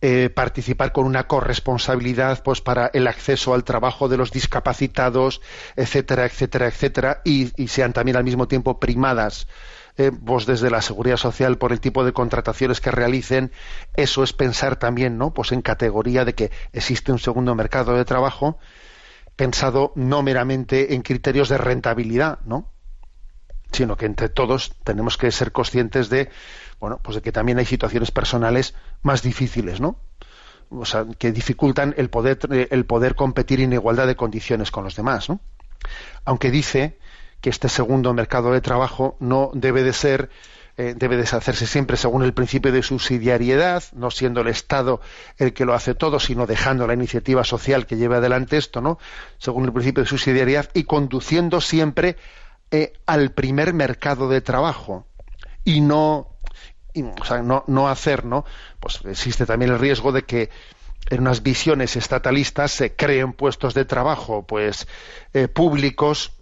[0.01, 5.41] eh, participar con una corresponsabilidad pues para el acceso al trabajo de los discapacitados,
[5.75, 9.47] etcétera, etcétera, etcétera, y, y sean también al mismo tiempo primadas
[9.99, 13.51] eh, pues desde la seguridad social por el tipo de contrataciones que realicen,
[13.95, 15.33] eso es pensar también, ¿no?
[15.33, 18.57] Pues en categoría de que existe un segundo mercado de trabajo
[19.35, 22.71] pensado no meramente en criterios de rentabilidad, ¿no?
[23.71, 26.29] sino que entre todos tenemos que ser conscientes de
[26.79, 28.73] bueno pues de que también hay situaciones personales
[29.03, 29.99] más difíciles no
[30.71, 32.39] o sea que dificultan el poder
[32.71, 35.39] el poder competir en igualdad de condiciones con los demás no
[36.25, 36.97] aunque dice
[37.41, 40.29] que este segundo mercado de trabajo no debe de ser
[40.81, 45.01] eh, debe de hacerse siempre según el principio de subsidiariedad, no siendo el Estado
[45.37, 48.97] el que lo hace todo, sino dejando la iniciativa social que lleve adelante esto, ¿no?
[49.39, 52.15] Según el principio de subsidiariedad y conduciendo siempre
[52.71, 55.05] eh, al primer mercado de trabajo
[55.65, 56.29] y no,
[56.93, 58.45] y, o sea, no, no hacer, ¿no?
[58.79, 60.49] Pues existe también el riesgo de que
[61.09, 64.87] en unas visiones estatalistas se creen puestos de trabajo, pues
[65.33, 66.38] eh, públicos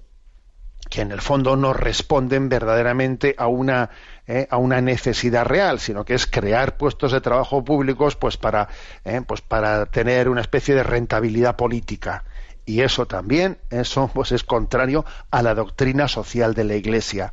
[0.90, 3.90] que en el fondo no responden verdaderamente a una
[4.28, 8.68] eh, a una necesidad real, sino que es crear puestos de trabajo públicos pues para
[9.06, 12.26] eh, pues para tener una especie de rentabilidad política
[12.66, 17.32] y eso también eso pues es contrario a la doctrina social de la Iglesia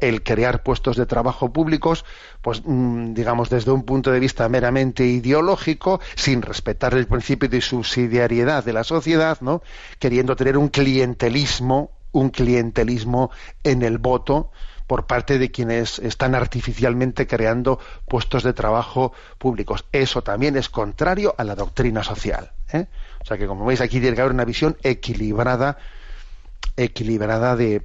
[0.00, 2.04] el crear puestos de trabajo públicos,
[2.42, 7.60] pues mm, digamos desde un punto de vista meramente ideológico, sin respetar el principio de
[7.60, 9.62] subsidiariedad de la sociedad, ¿no?
[9.98, 13.30] Queriendo tener un clientelismo un clientelismo
[13.62, 14.50] en el voto
[14.86, 19.84] por parte de quienes están artificialmente creando puestos de trabajo públicos.
[19.92, 22.52] Eso también es contrario a la doctrina social.
[22.72, 22.86] ¿eh?
[23.20, 25.78] O sea que, como veis, aquí tiene que haber una visión equilibrada,
[26.76, 27.82] equilibrada de,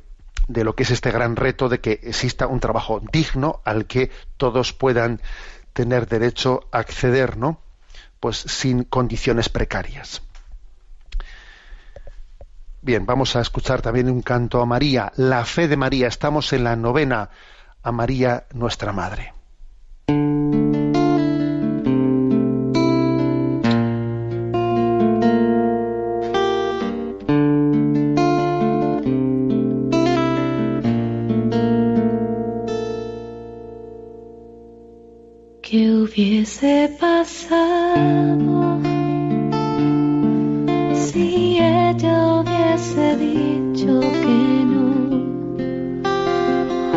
[0.47, 4.11] de lo que es este gran reto de que exista un trabajo digno al que
[4.37, 5.21] todos puedan
[5.73, 7.61] tener derecho a acceder, ¿no?
[8.19, 10.21] Pues sin condiciones precarias.
[12.81, 16.07] Bien, vamos a escuchar también un canto a María, la fe de María.
[16.07, 17.29] Estamos en la novena
[17.83, 19.33] a María, nuestra Madre.
[35.61, 38.88] ¿Qué hubiese pasado
[42.79, 44.87] ella hubiese dicho que no?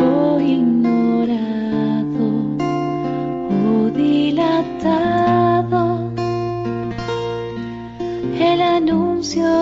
[0.05, 2.27] O ignorado
[3.67, 5.83] o dilatado
[8.39, 9.62] el anuncio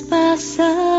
[0.00, 0.91] aunque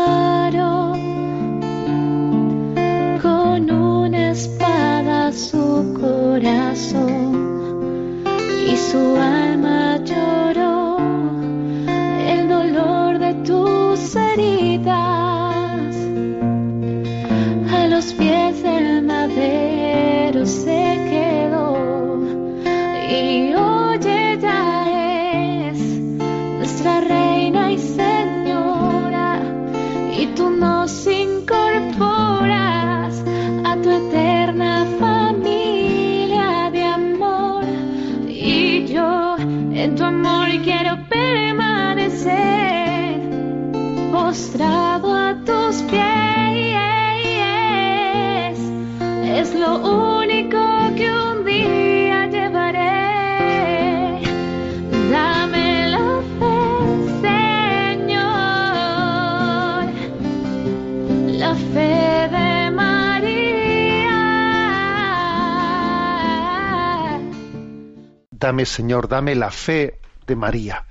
[68.66, 70.84] Señor, dame la fe de María.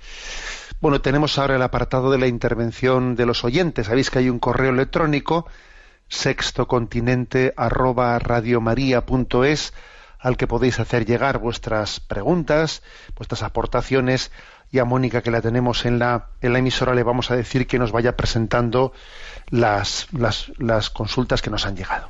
[0.81, 3.87] Bueno, tenemos ahora el apartado de la intervención de los oyentes.
[3.87, 5.47] Sabéis que hay un correo electrónico
[6.09, 8.19] sextocontinente arroba
[10.19, 12.81] al que podéis hacer llegar vuestras preguntas,
[13.15, 14.31] vuestras aportaciones
[14.71, 17.67] y a Mónica que la tenemos en la, en la emisora le vamos a decir
[17.67, 18.93] que nos vaya presentando
[19.49, 22.09] las, las, las consultas que nos han llegado.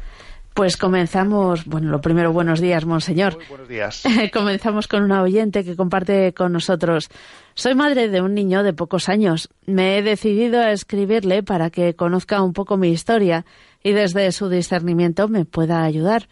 [0.53, 3.37] Pues comenzamos, bueno, lo primero, buenos días, monseñor.
[3.37, 4.03] Muy buenos días.
[4.33, 7.09] Comenzamos con una oyente que comparte con nosotros.
[7.55, 9.49] Soy madre de un niño de pocos años.
[9.65, 13.45] Me he decidido a escribirle para que conozca un poco mi historia
[13.81, 16.27] y desde su discernimiento me pueda ayudar.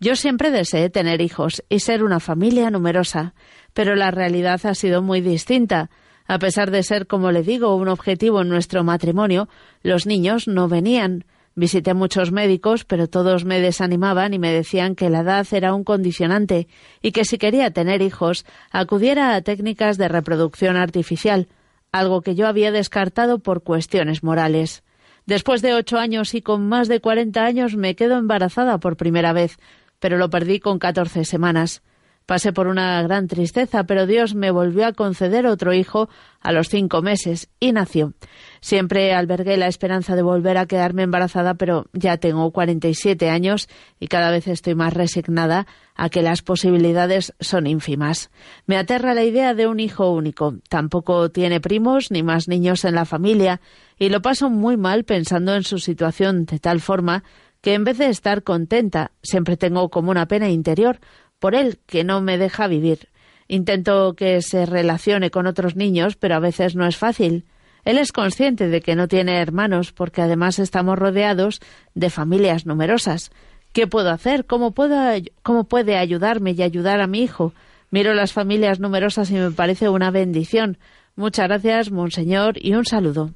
[0.00, 3.34] Yo siempre deseé tener hijos y ser una familia numerosa,
[3.72, 5.90] pero la realidad ha sido muy distinta.
[6.26, 9.48] A pesar de ser, como le digo, un objetivo en nuestro matrimonio,
[9.82, 11.24] los niños no venían.
[11.54, 15.82] Visité muchos médicos, pero todos me desanimaban y me decían que la edad era un
[15.82, 16.68] condicionante
[17.02, 21.48] y que si quería tener hijos, acudiera a técnicas de reproducción artificial,
[21.92, 24.84] algo que yo había descartado por cuestiones morales.
[25.26, 29.32] Después de ocho años y con más de cuarenta años me quedo embarazada por primera
[29.32, 29.58] vez,
[29.98, 31.82] pero lo perdí con catorce semanas.
[32.26, 36.08] Pasé por una gran tristeza, pero Dios me volvió a conceder otro hijo
[36.40, 38.14] a los cinco meses y nació.
[38.60, 43.68] Siempre albergué la esperanza de volver a quedarme embarazada, pero ya tengo 47 años
[43.98, 45.66] y cada vez estoy más resignada
[45.96, 48.30] a que las posibilidades son ínfimas.
[48.64, 50.54] Me aterra la idea de un hijo único.
[50.68, 53.60] Tampoco tiene primos ni más niños en la familia
[53.98, 57.24] y lo paso muy mal pensando en su situación de tal forma
[57.60, 61.00] que en vez de estar contenta, siempre tengo como una pena interior
[61.40, 63.08] por él que no me deja vivir.
[63.48, 67.44] Intento que se relacione con otros niños, pero a veces no es fácil.
[67.84, 71.60] Él es consciente de que no tiene hermanos porque además estamos rodeados
[71.94, 73.32] de familias numerosas.
[73.72, 74.46] ¿Qué puedo hacer?
[74.46, 74.96] ¿Cómo, puedo,
[75.42, 77.54] ¿Cómo puede ayudarme y ayudar a mi hijo?
[77.90, 80.78] Miro las familias numerosas y me parece una bendición.
[81.16, 83.32] Muchas gracias, Monseñor, y un saludo.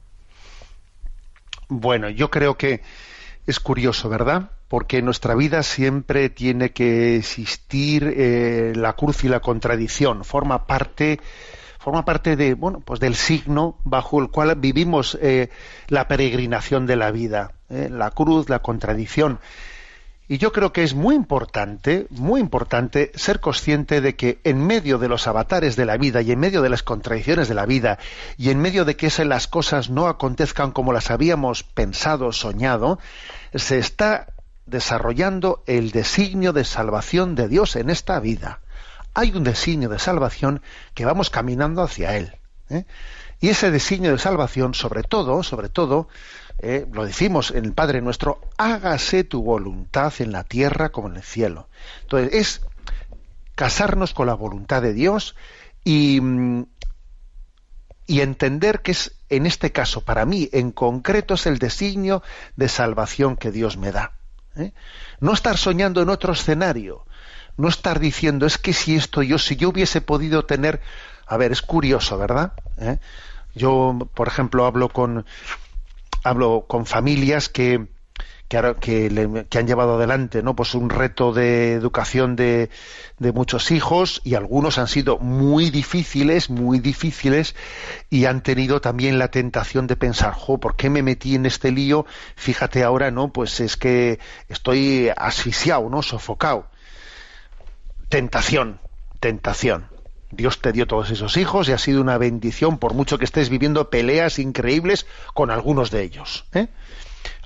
[1.69, 2.83] Bueno, yo creo que
[3.47, 4.51] es curioso, ¿verdad?
[4.75, 10.25] Porque en nuestra vida siempre tiene que existir eh, la cruz y la contradicción.
[10.25, 11.21] Forma parte,
[11.79, 15.49] forma parte de, bueno, pues del signo bajo el cual vivimos eh,
[15.87, 17.53] la peregrinación de la vida.
[17.71, 19.39] eh, la cruz, la contradicción.
[20.27, 24.99] Y yo creo que es muy importante, muy importante ser consciente de que en medio
[24.99, 27.99] de los avatares de la vida y en medio de las contradicciones de la vida
[28.39, 32.99] y en medio de que se- las cosas no acontezcan como las habíamos pensado, soñado,
[33.55, 34.34] se está
[34.67, 38.61] desarrollando el designio de salvación de Dios en esta vida.
[39.13, 40.63] Hay un designio de salvación
[40.95, 42.37] que vamos caminando hacia él.
[42.71, 42.85] ¿eh?
[43.41, 46.09] Y ese designio de salvación, sobre todo, sobre todo,
[46.59, 51.17] eh, lo decimos en el Padre nuestro, hágase tu voluntad en la tierra como en
[51.17, 51.69] el cielo.
[52.03, 52.61] Entonces, es
[53.55, 55.37] casarnos con la voluntad de Dios
[55.85, 56.67] y, mm,
[58.07, 62.23] y entender que es, en este caso, para mí, en concreto, es el designio
[62.57, 64.13] de salvación que Dios me da.
[64.57, 64.73] ¿Eh?
[65.21, 67.05] No estar soñando en otro escenario,
[67.57, 70.81] no estar diciendo, es que si esto yo, si yo hubiese podido tener,
[71.27, 72.53] a ver, es curioso, ¿verdad?
[72.79, 72.99] ¿Eh?
[73.55, 75.25] Yo, por ejemplo, hablo con,
[76.25, 77.87] hablo con familias que,
[78.49, 82.71] que, que le- han llevado adelante no pues un reto de educación de,
[83.19, 87.55] de muchos hijos y algunos han sido muy difíciles muy difíciles
[88.11, 91.71] y han tenido también la tentación de pensar jo por qué me metí en este
[91.73, 94.19] lío fíjate ahora no pues es que
[94.49, 96.69] estoy asfixiado no sofocado
[98.09, 98.81] tentación
[99.21, 99.87] tentación.
[100.31, 103.49] Dios te dio todos esos hijos y ha sido una bendición por mucho que estés
[103.49, 106.45] viviendo peleas increíbles con algunos de ellos.
[106.53, 106.67] ¿eh?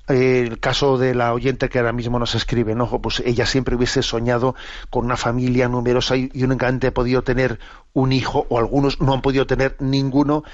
[0.08, 2.86] El caso de la oyente que ahora mismo nos escribe, ¿no?
[3.00, 4.54] Pues ella siempre hubiese soñado
[4.88, 7.58] con una familia numerosa y, únicamente ha podido tener
[7.92, 10.44] un hijo o algunos no han podido tener ninguno.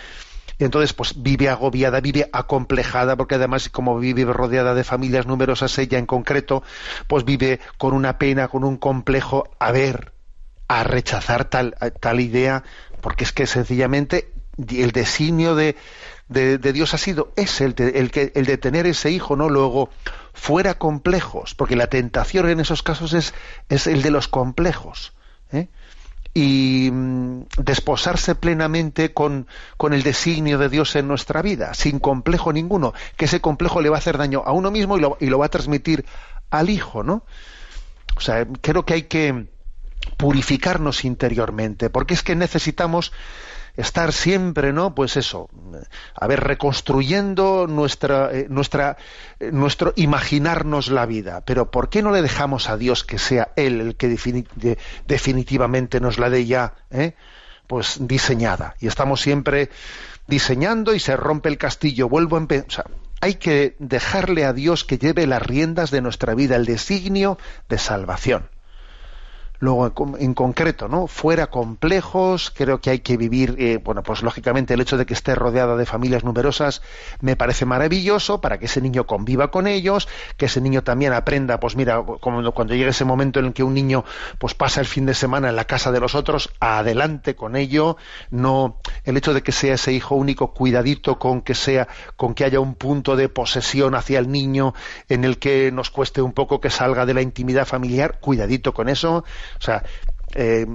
[0.58, 5.98] Entonces, pues vive agobiada, vive acomplejada, porque además, como vive rodeada de familias numerosas, ella
[5.98, 6.62] en concreto,
[7.08, 9.50] pues vive con una pena, con un complejo.
[9.58, 10.12] A ver,
[10.68, 12.64] a rechazar tal, tal idea,
[13.00, 15.76] porque es que sencillamente el designio de,
[16.34, 19.48] de, Dios ha sido ese, el el, que, el de tener ese hijo, ¿no?
[19.48, 19.88] Luego,
[20.34, 23.32] fuera complejos, porque la tentación en esos casos es,
[23.68, 25.14] es el de los complejos.
[25.52, 25.68] ¿eh?
[26.34, 32.52] y mm, desposarse plenamente con, con, el designio de Dios en nuestra vida, sin complejo
[32.52, 35.26] ninguno, que ese complejo le va a hacer daño a uno mismo y lo, y
[35.26, 36.04] lo va a transmitir
[36.50, 37.24] al hijo, ¿no?
[38.16, 39.46] O sea, creo que hay que
[40.16, 43.12] purificarnos interiormente, porque es que necesitamos
[43.76, 44.94] estar siempre, ¿no?
[44.94, 45.48] Pues eso,
[46.14, 48.96] a ver, reconstruyendo nuestra, eh, nuestra,
[49.40, 51.42] eh, nuestro imaginarnos la vida.
[51.44, 54.78] Pero ¿por qué no le dejamos a Dios que sea Él el que defini de,
[55.06, 57.14] definitivamente nos la dé ya, eh?
[57.66, 58.76] pues diseñada?
[58.80, 59.70] Y estamos siempre
[60.26, 62.08] diseñando y se rompe el castillo.
[62.08, 62.90] Vuelvo a empezar.
[63.20, 67.78] Hay que dejarle a Dios que lleve las riendas de nuestra vida, el designio de
[67.78, 68.50] salvación.
[69.64, 71.06] Luego, en concreto, ¿no?
[71.06, 75.14] Fuera complejos, creo que hay que vivir, eh, bueno, pues lógicamente el hecho de que
[75.14, 76.82] esté rodeada de familias numerosas
[77.22, 80.06] me parece maravilloso para que ese niño conviva con ellos,
[80.36, 83.62] que ese niño también aprenda, pues mira, como cuando llegue ese momento en el que
[83.62, 84.04] un niño
[84.38, 87.96] pues pasa el fin de semana en la casa de los otros, adelante con ello,
[88.28, 92.44] no el hecho de que sea ese hijo único, cuidadito con que sea, con que
[92.44, 94.74] haya un punto de posesión hacia el niño
[95.08, 98.90] en el que nos cueste un poco que salga de la intimidad familiar, cuidadito con
[98.90, 99.24] eso
[99.58, 99.82] o sea,
[100.36, 100.66] eh,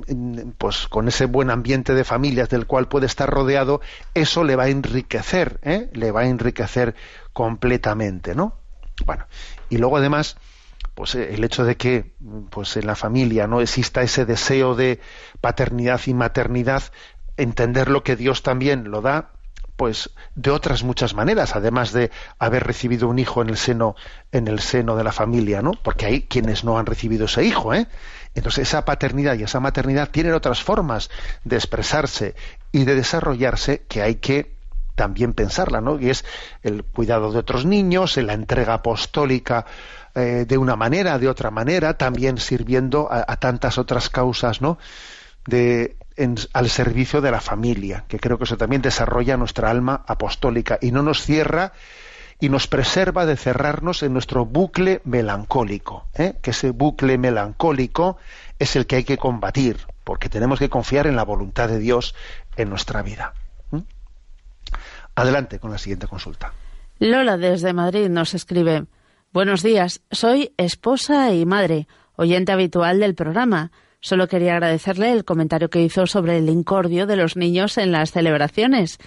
[0.57, 3.82] pues con ese buen ambiente de familias del cual puede estar rodeado,
[4.13, 5.89] eso le va a enriquecer, ¿eh?
[5.93, 6.95] le va a enriquecer
[7.34, 8.55] completamente, ¿no?
[9.05, 9.25] Bueno,
[9.69, 10.38] y luego además,
[10.95, 12.13] pues eh, el hecho de que
[12.49, 15.01] pues en la familia no exista ese deseo de
[15.41, 16.84] paternidad y maternidad,
[17.36, 19.32] entender lo que Dios también lo da
[19.75, 23.95] pues de otras muchas maneras, además de haber recibido un hijo en el seno
[24.34, 25.71] en el seno de la familia, ¿no?
[25.71, 27.88] Porque hay quienes no han recibido ese hijo, ¿eh?
[28.39, 31.09] Entonces esa paternidad y esa maternidad tienen otras formas
[31.43, 32.35] de expresarse
[32.71, 34.55] y de desarrollarse que hay que
[34.95, 35.99] también pensarla, ¿no?
[35.99, 36.23] Y es
[36.63, 39.65] el cuidado de otros niños, la entrega apostólica
[40.15, 44.77] eh, de una manera, de otra manera, también sirviendo a, a tantas otras causas, ¿no?
[45.45, 50.03] De, en, al servicio de la familia, que creo que eso también desarrolla nuestra alma
[50.07, 51.73] apostólica y no nos cierra
[52.39, 56.35] y nos preserva de cerrarnos en nuestro bucle melancólico, ¿eh?
[56.41, 58.17] que ese bucle melancólico
[58.59, 62.15] es el que hay que combatir, porque tenemos que confiar en la voluntad de Dios
[62.55, 63.33] en nuestra vida.
[65.15, 66.53] Adelante con la siguiente consulta.
[66.99, 68.85] Lola desde Madrid nos escribe,
[69.33, 73.71] Buenos días, soy esposa y madre, oyente habitual del programa.
[74.01, 78.11] Solo quería agradecerle el comentario que hizo sobre el incordio de los niños en las
[78.11, 78.97] celebraciones.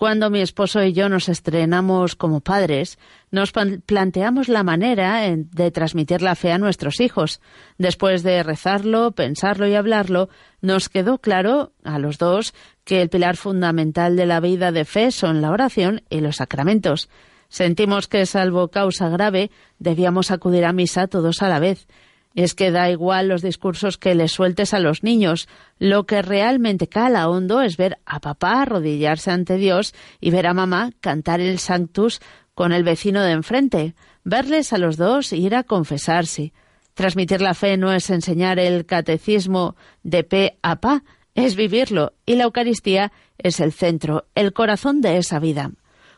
[0.00, 2.98] Cuando mi esposo y yo nos estrenamos como padres,
[3.30, 7.42] nos planteamos la manera de transmitir la fe a nuestros hijos.
[7.76, 10.30] Después de rezarlo, pensarlo y hablarlo,
[10.62, 15.10] nos quedó claro a los dos que el pilar fundamental de la vida de fe
[15.10, 17.10] son la oración y los sacramentos.
[17.50, 21.86] Sentimos que, salvo causa grave, debíamos acudir a misa todos a la vez.
[22.34, 25.48] Es que da igual los discursos que les sueltes a los niños.
[25.78, 30.54] Lo que realmente cala hondo es ver a papá arrodillarse ante Dios y ver a
[30.54, 32.20] mamá cantar el Sanctus
[32.54, 33.94] con el vecino de enfrente.
[34.22, 36.52] Verles a los dos ir a confesarse.
[36.94, 41.02] Transmitir la fe no es enseñar el catecismo de pe a pa,
[41.34, 42.12] es vivirlo.
[42.26, 45.72] Y la Eucaristía es el centro, el corazón de esa vida.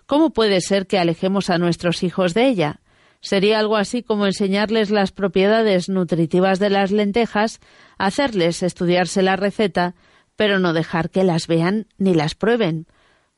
[0.06, 2.81] ¿Cómo puede ser que alejemos a nuestros hijos de ella?
[3.22, 7.60] Sería algo así como enseñarles las propiedades nutritivas de las lentejas,
[7.96, 9.94] hacerles estudiarse la receta,
[10.34, 12.86] pero no dejar que las vean ni las prueben.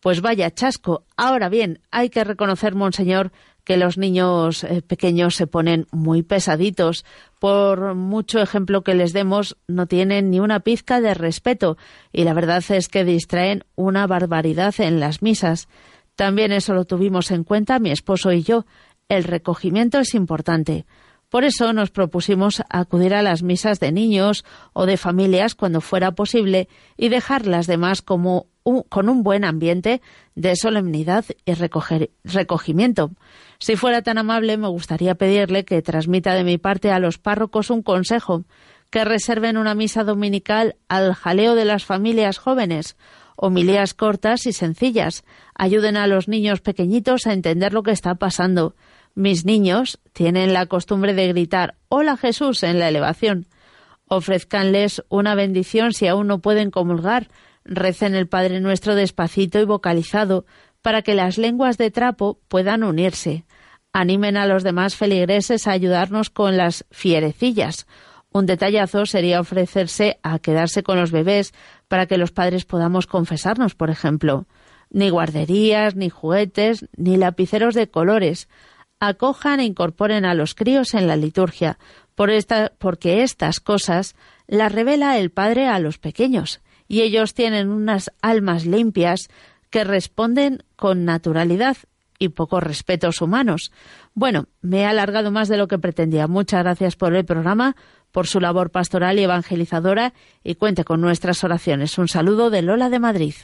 [0.01, 1.05] Pues vaya chasco.
[1.18, 3.30] Ahora bien, hay que reconocer, monseñor,
[3.62, 7.05] que los niños eh, pequeños se ponen muy pesaditos.
[7.39, 11.76] Por mucho ejemplo que les demos, no tienen ni una pizca de respeto
[12.11, 15.68] y la verdad es que distraen una barbaridad en las misas.
[16.16, 18.64] También eso lo tuvimos en cuenta mi esposo y yo.
[19.09, 20.87] El recogimiento es importante.
[21.29, 26.13] Por eso nos propusimos acudir a las misas de niños o de familias cuando fuera
[26.13, 28.47] posible y dejar las demás como
[28.89, 30.01] con un buen ambiente
[30.35, 31.53] de solemnidad y
[32.25, 33.11] recogimiento.
[33.59, 37.69] Si fuera tan amable, me gustaría pedirle que transmita de mi parte a los párrocos
[37.69, 38.45] un consejo,
[38.91, 42.97] que reserven una misa dominical al jaleo de las familias jóvenes,
[43.37, 45.24] homilías cortas y sencillas,
[45.55, 48.74] ayuden a los niños pequeñitos a entender lo que está pasando,
[49.14, 53.47] mis niños tienen la costumbre de gritar Hola Jesús en la elevación.
[54.07, 57.28] Ofrezcanles una bendición si aún no pueden comulgar.
[57.64, 60.47] Recen el Padre Nuestro despacito y vocalizado
[60.82, 63.45] para que las lenguas de trapo puedan unirse.
[63.93, 67.87] Animen a los demás feligreses a ayudarnos con las fierecillas.
[68.32, 71.55] Un detallazo sería ofrecerse a quedarse con los bebés
[71.89, 74.47] para que los padres podamos confesarnos, por ejemplo.
[74.91, 78.49] Ni guarderías, ni juguetes, ni lapiceros de colores.
[79.01, 81.78] Acojan e incorporen a los críos en la liturgia,
[82.14, 84.14] por esta, porque estas cosas
[84.47, 89.28] las revela el Padre a los pequeños, y ellos tienen unas almas limpias
[89.70, 91.76] que responden con naturalidad
[92.18, 93.72] y pocos respetos humanos.
[94.14, 96.28] Bueno, me he alargado más de lo que pretendía.
[96.28, 97.74] Muchas gracias por el programa,
[98.15, 101.99] por su labor pastoral y evangelizadora y cuente con nuestras oraciones.
[101.99, 103.35] Un saludo de Lola de Madrid.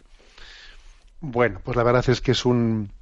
[1.20, 2.92] Bueno, pues la verdad es que es un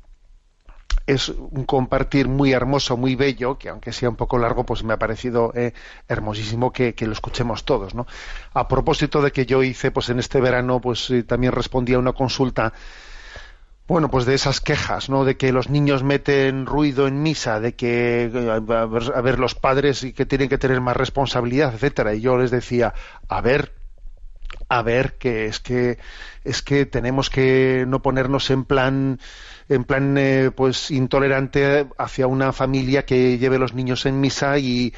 [1.07, 4.95] es un compartir muy hermoso, muy bello, que aunque sea un poco largo, pues me
[4.95, 5.75] ha parecido eh,
[6.09, 8.07] hermosísimo que, que, lo escuchemos todos, ¿no?
[8.55, 11.99] A propósito de que yo hice, pues en este verano, pues eh, también respondí a
[11.99, 12.73] una consulta
[13.89, 15.24] bueno, pues de esas quejas, ¿no?
[15.24, 19.39] De que los niños meten ruido en misa, de que eh, a ver, a ver
[19.39, 22.14] los padres y que tienen que tener más responsabilidad, etcétera.
[22.14, 22.93] Y yo les decía,
[23.28, 23.78] a ver,
[24.68, 25.99] a ver, que es que
[26.44, 29.18] es que tenemos que no ponernos en plan
[29.68, 34.94] en plan eh, pues intolerante hacia una familia que lleve los niños en misa y,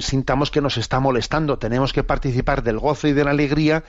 [0.00, 1.58] sintamos que nos está molestando.
[1.58, 3.84] Tenemos que participar del gozo y de la alegría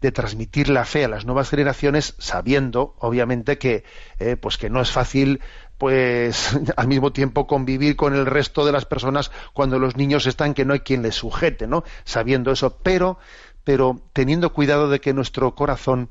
[0.00, 3.84] de transmitir la fe a las nuevas generaciones, sabiendo, obviamente, que
[4.18, 5.40] eh, pues que no es fácil
[5.78, 10.54] pues al mismo tiempo convivir con el resto de las personas cuando los niños están
[10.54, 11.84] que no hay quien les sujete, ¿no?
[12.04, 13.18] Sabiendo eso, pero
[13.64, 16.08] pero teniendo cuidado de que nuestro corazón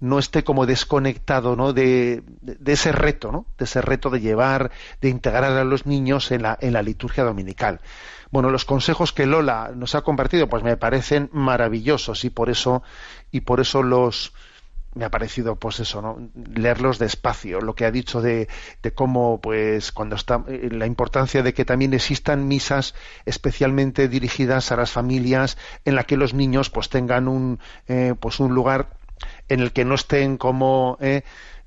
[0.00, 1.72] no esté como desconectado ¿no?
[1.72, 2.22] De,
[2.66, 3.46] ese reto, ¿no?
[3.58, 4.70] de ese reto de llevar,
[5.00, 7.80] de integrar a los niños en la, en la liturgia dominical.
[8.30, 12.82] Bueno, los consejos que Lola nos ha compartido, pues me parecen maravillosos y por eso,
[13.30, 14.32] y por eso los
[14.94, 16.30] me ha parecido, pues eso, ¿no?
[16.54, 18.48] leerlos despacio, lo que ha dicho de,
[18.82, 24.72] de cómo, pues, cuando está eh, la importancia de que también existan misas especialmente dirigidas
[24.72, 28.88] a las familias, en la que los niños, pues, tengan un, eh, pues, un lugar
[29.48, 31.22] en el que no estén como eh,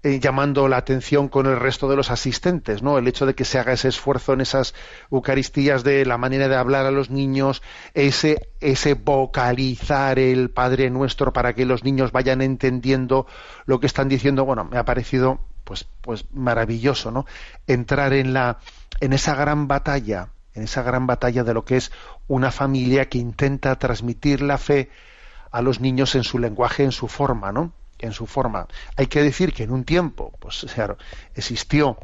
[0.08, 2.98] eh, llamando la atención con el resto de los asistentes, ¿no?
[2.98, 4.74] El hecho de que se haga ese esfuerzo en esas
[5.12, 7.62] Eucaristías de la manera de hablar a los niños,
[7.94, 13.28] ese, ese vocalizar el Padre Nuestro para que los niños vayan entendiendo
[13.66, 17.26] lo que están diciendo, bueno, me ha parecido pues, pues maravilloso, ¿no?
[17.68, 18.60] Entrar en la,
[19.02, 21.92] en esa gran batalla, en esa gran batalla de lo que es
[22.30, 24.90] una familia que intenta transmitir la fe
[25.52, 27.74] a los niños en su lenguaje, en su forma, ¿no?
[28.00, 28.68] En su forma.
[28.96, 30.98] Hay que decir que en un tiempo, pues claro,
[31.36, 31.98] existió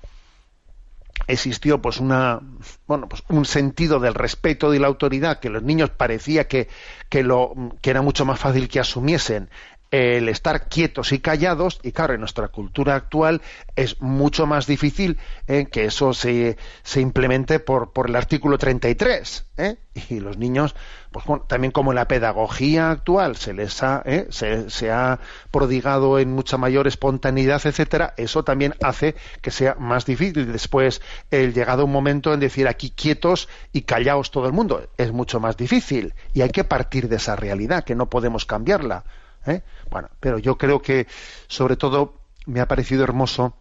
[1.27, 2.41] existió pues una
[2.87, 6.67] bueno pues un sentido del respeto y la autoridad que los niños parecía que,
[7.07, 9.49] que lo que era mucho más fácil que asumiesen
[9.93, 13.43] el estar quietos y callados, y claro, en nuestra cultura actual
[13.75, 19.45] es mucho más difícil eh, que eso se, se implemente por, por, el artículo 33.
[19.57, 19.77] ¿eh?
[20.09, 20.73] Y los niños,
[21.11, 24.25] pues bueno, también como en la pedagogía actual se les ha, ¿eh?
[24.31, 25.19] se, se, ha
[25.51, 31.53] prodigado en mucha mayor espontaneidad, etcétera, eso también hace que sea más difícil después el
[31.53, 34.89] llegado un momento en decir aquí quietos y callaos todo el mundo.
[34.97, 39.03] Es mucho más difícil y hay que partir de esa realidad, que no podemos cambiarla.
[39.45, 39.61] ¿Eh?
[39.89, 41.07] Bueno, pero yo creo que
[41.47, 42.13] sobre todo
[42.45, 43.55] me ha parecido hermoso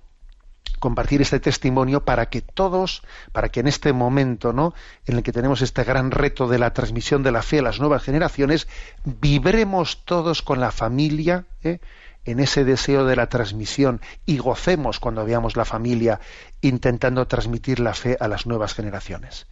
[0.78, 3.02] compartir este testimonio para que todos,
[3.32, 4.74] para que en este momento, ¿no?
[5.06, 7.78] En el que tenemos este gran reto de la transmisión de la fe a las
[7.78, 8.66] nuevas generaciones,
[9.04, 11.78] vibremos todos con la familia, ¿eh?
[12.24, 16.20] en ese deseo de la transmisión y gocemos cuando veamos la familia
[16.60, 19.46] intentando transmitir la fe a las nuevas generaciones.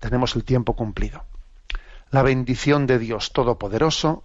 [0.00, 1.24] Tenemos el tiempo cumplido.
[2.10, 4.24] La bendición de Dios Todopoderoso,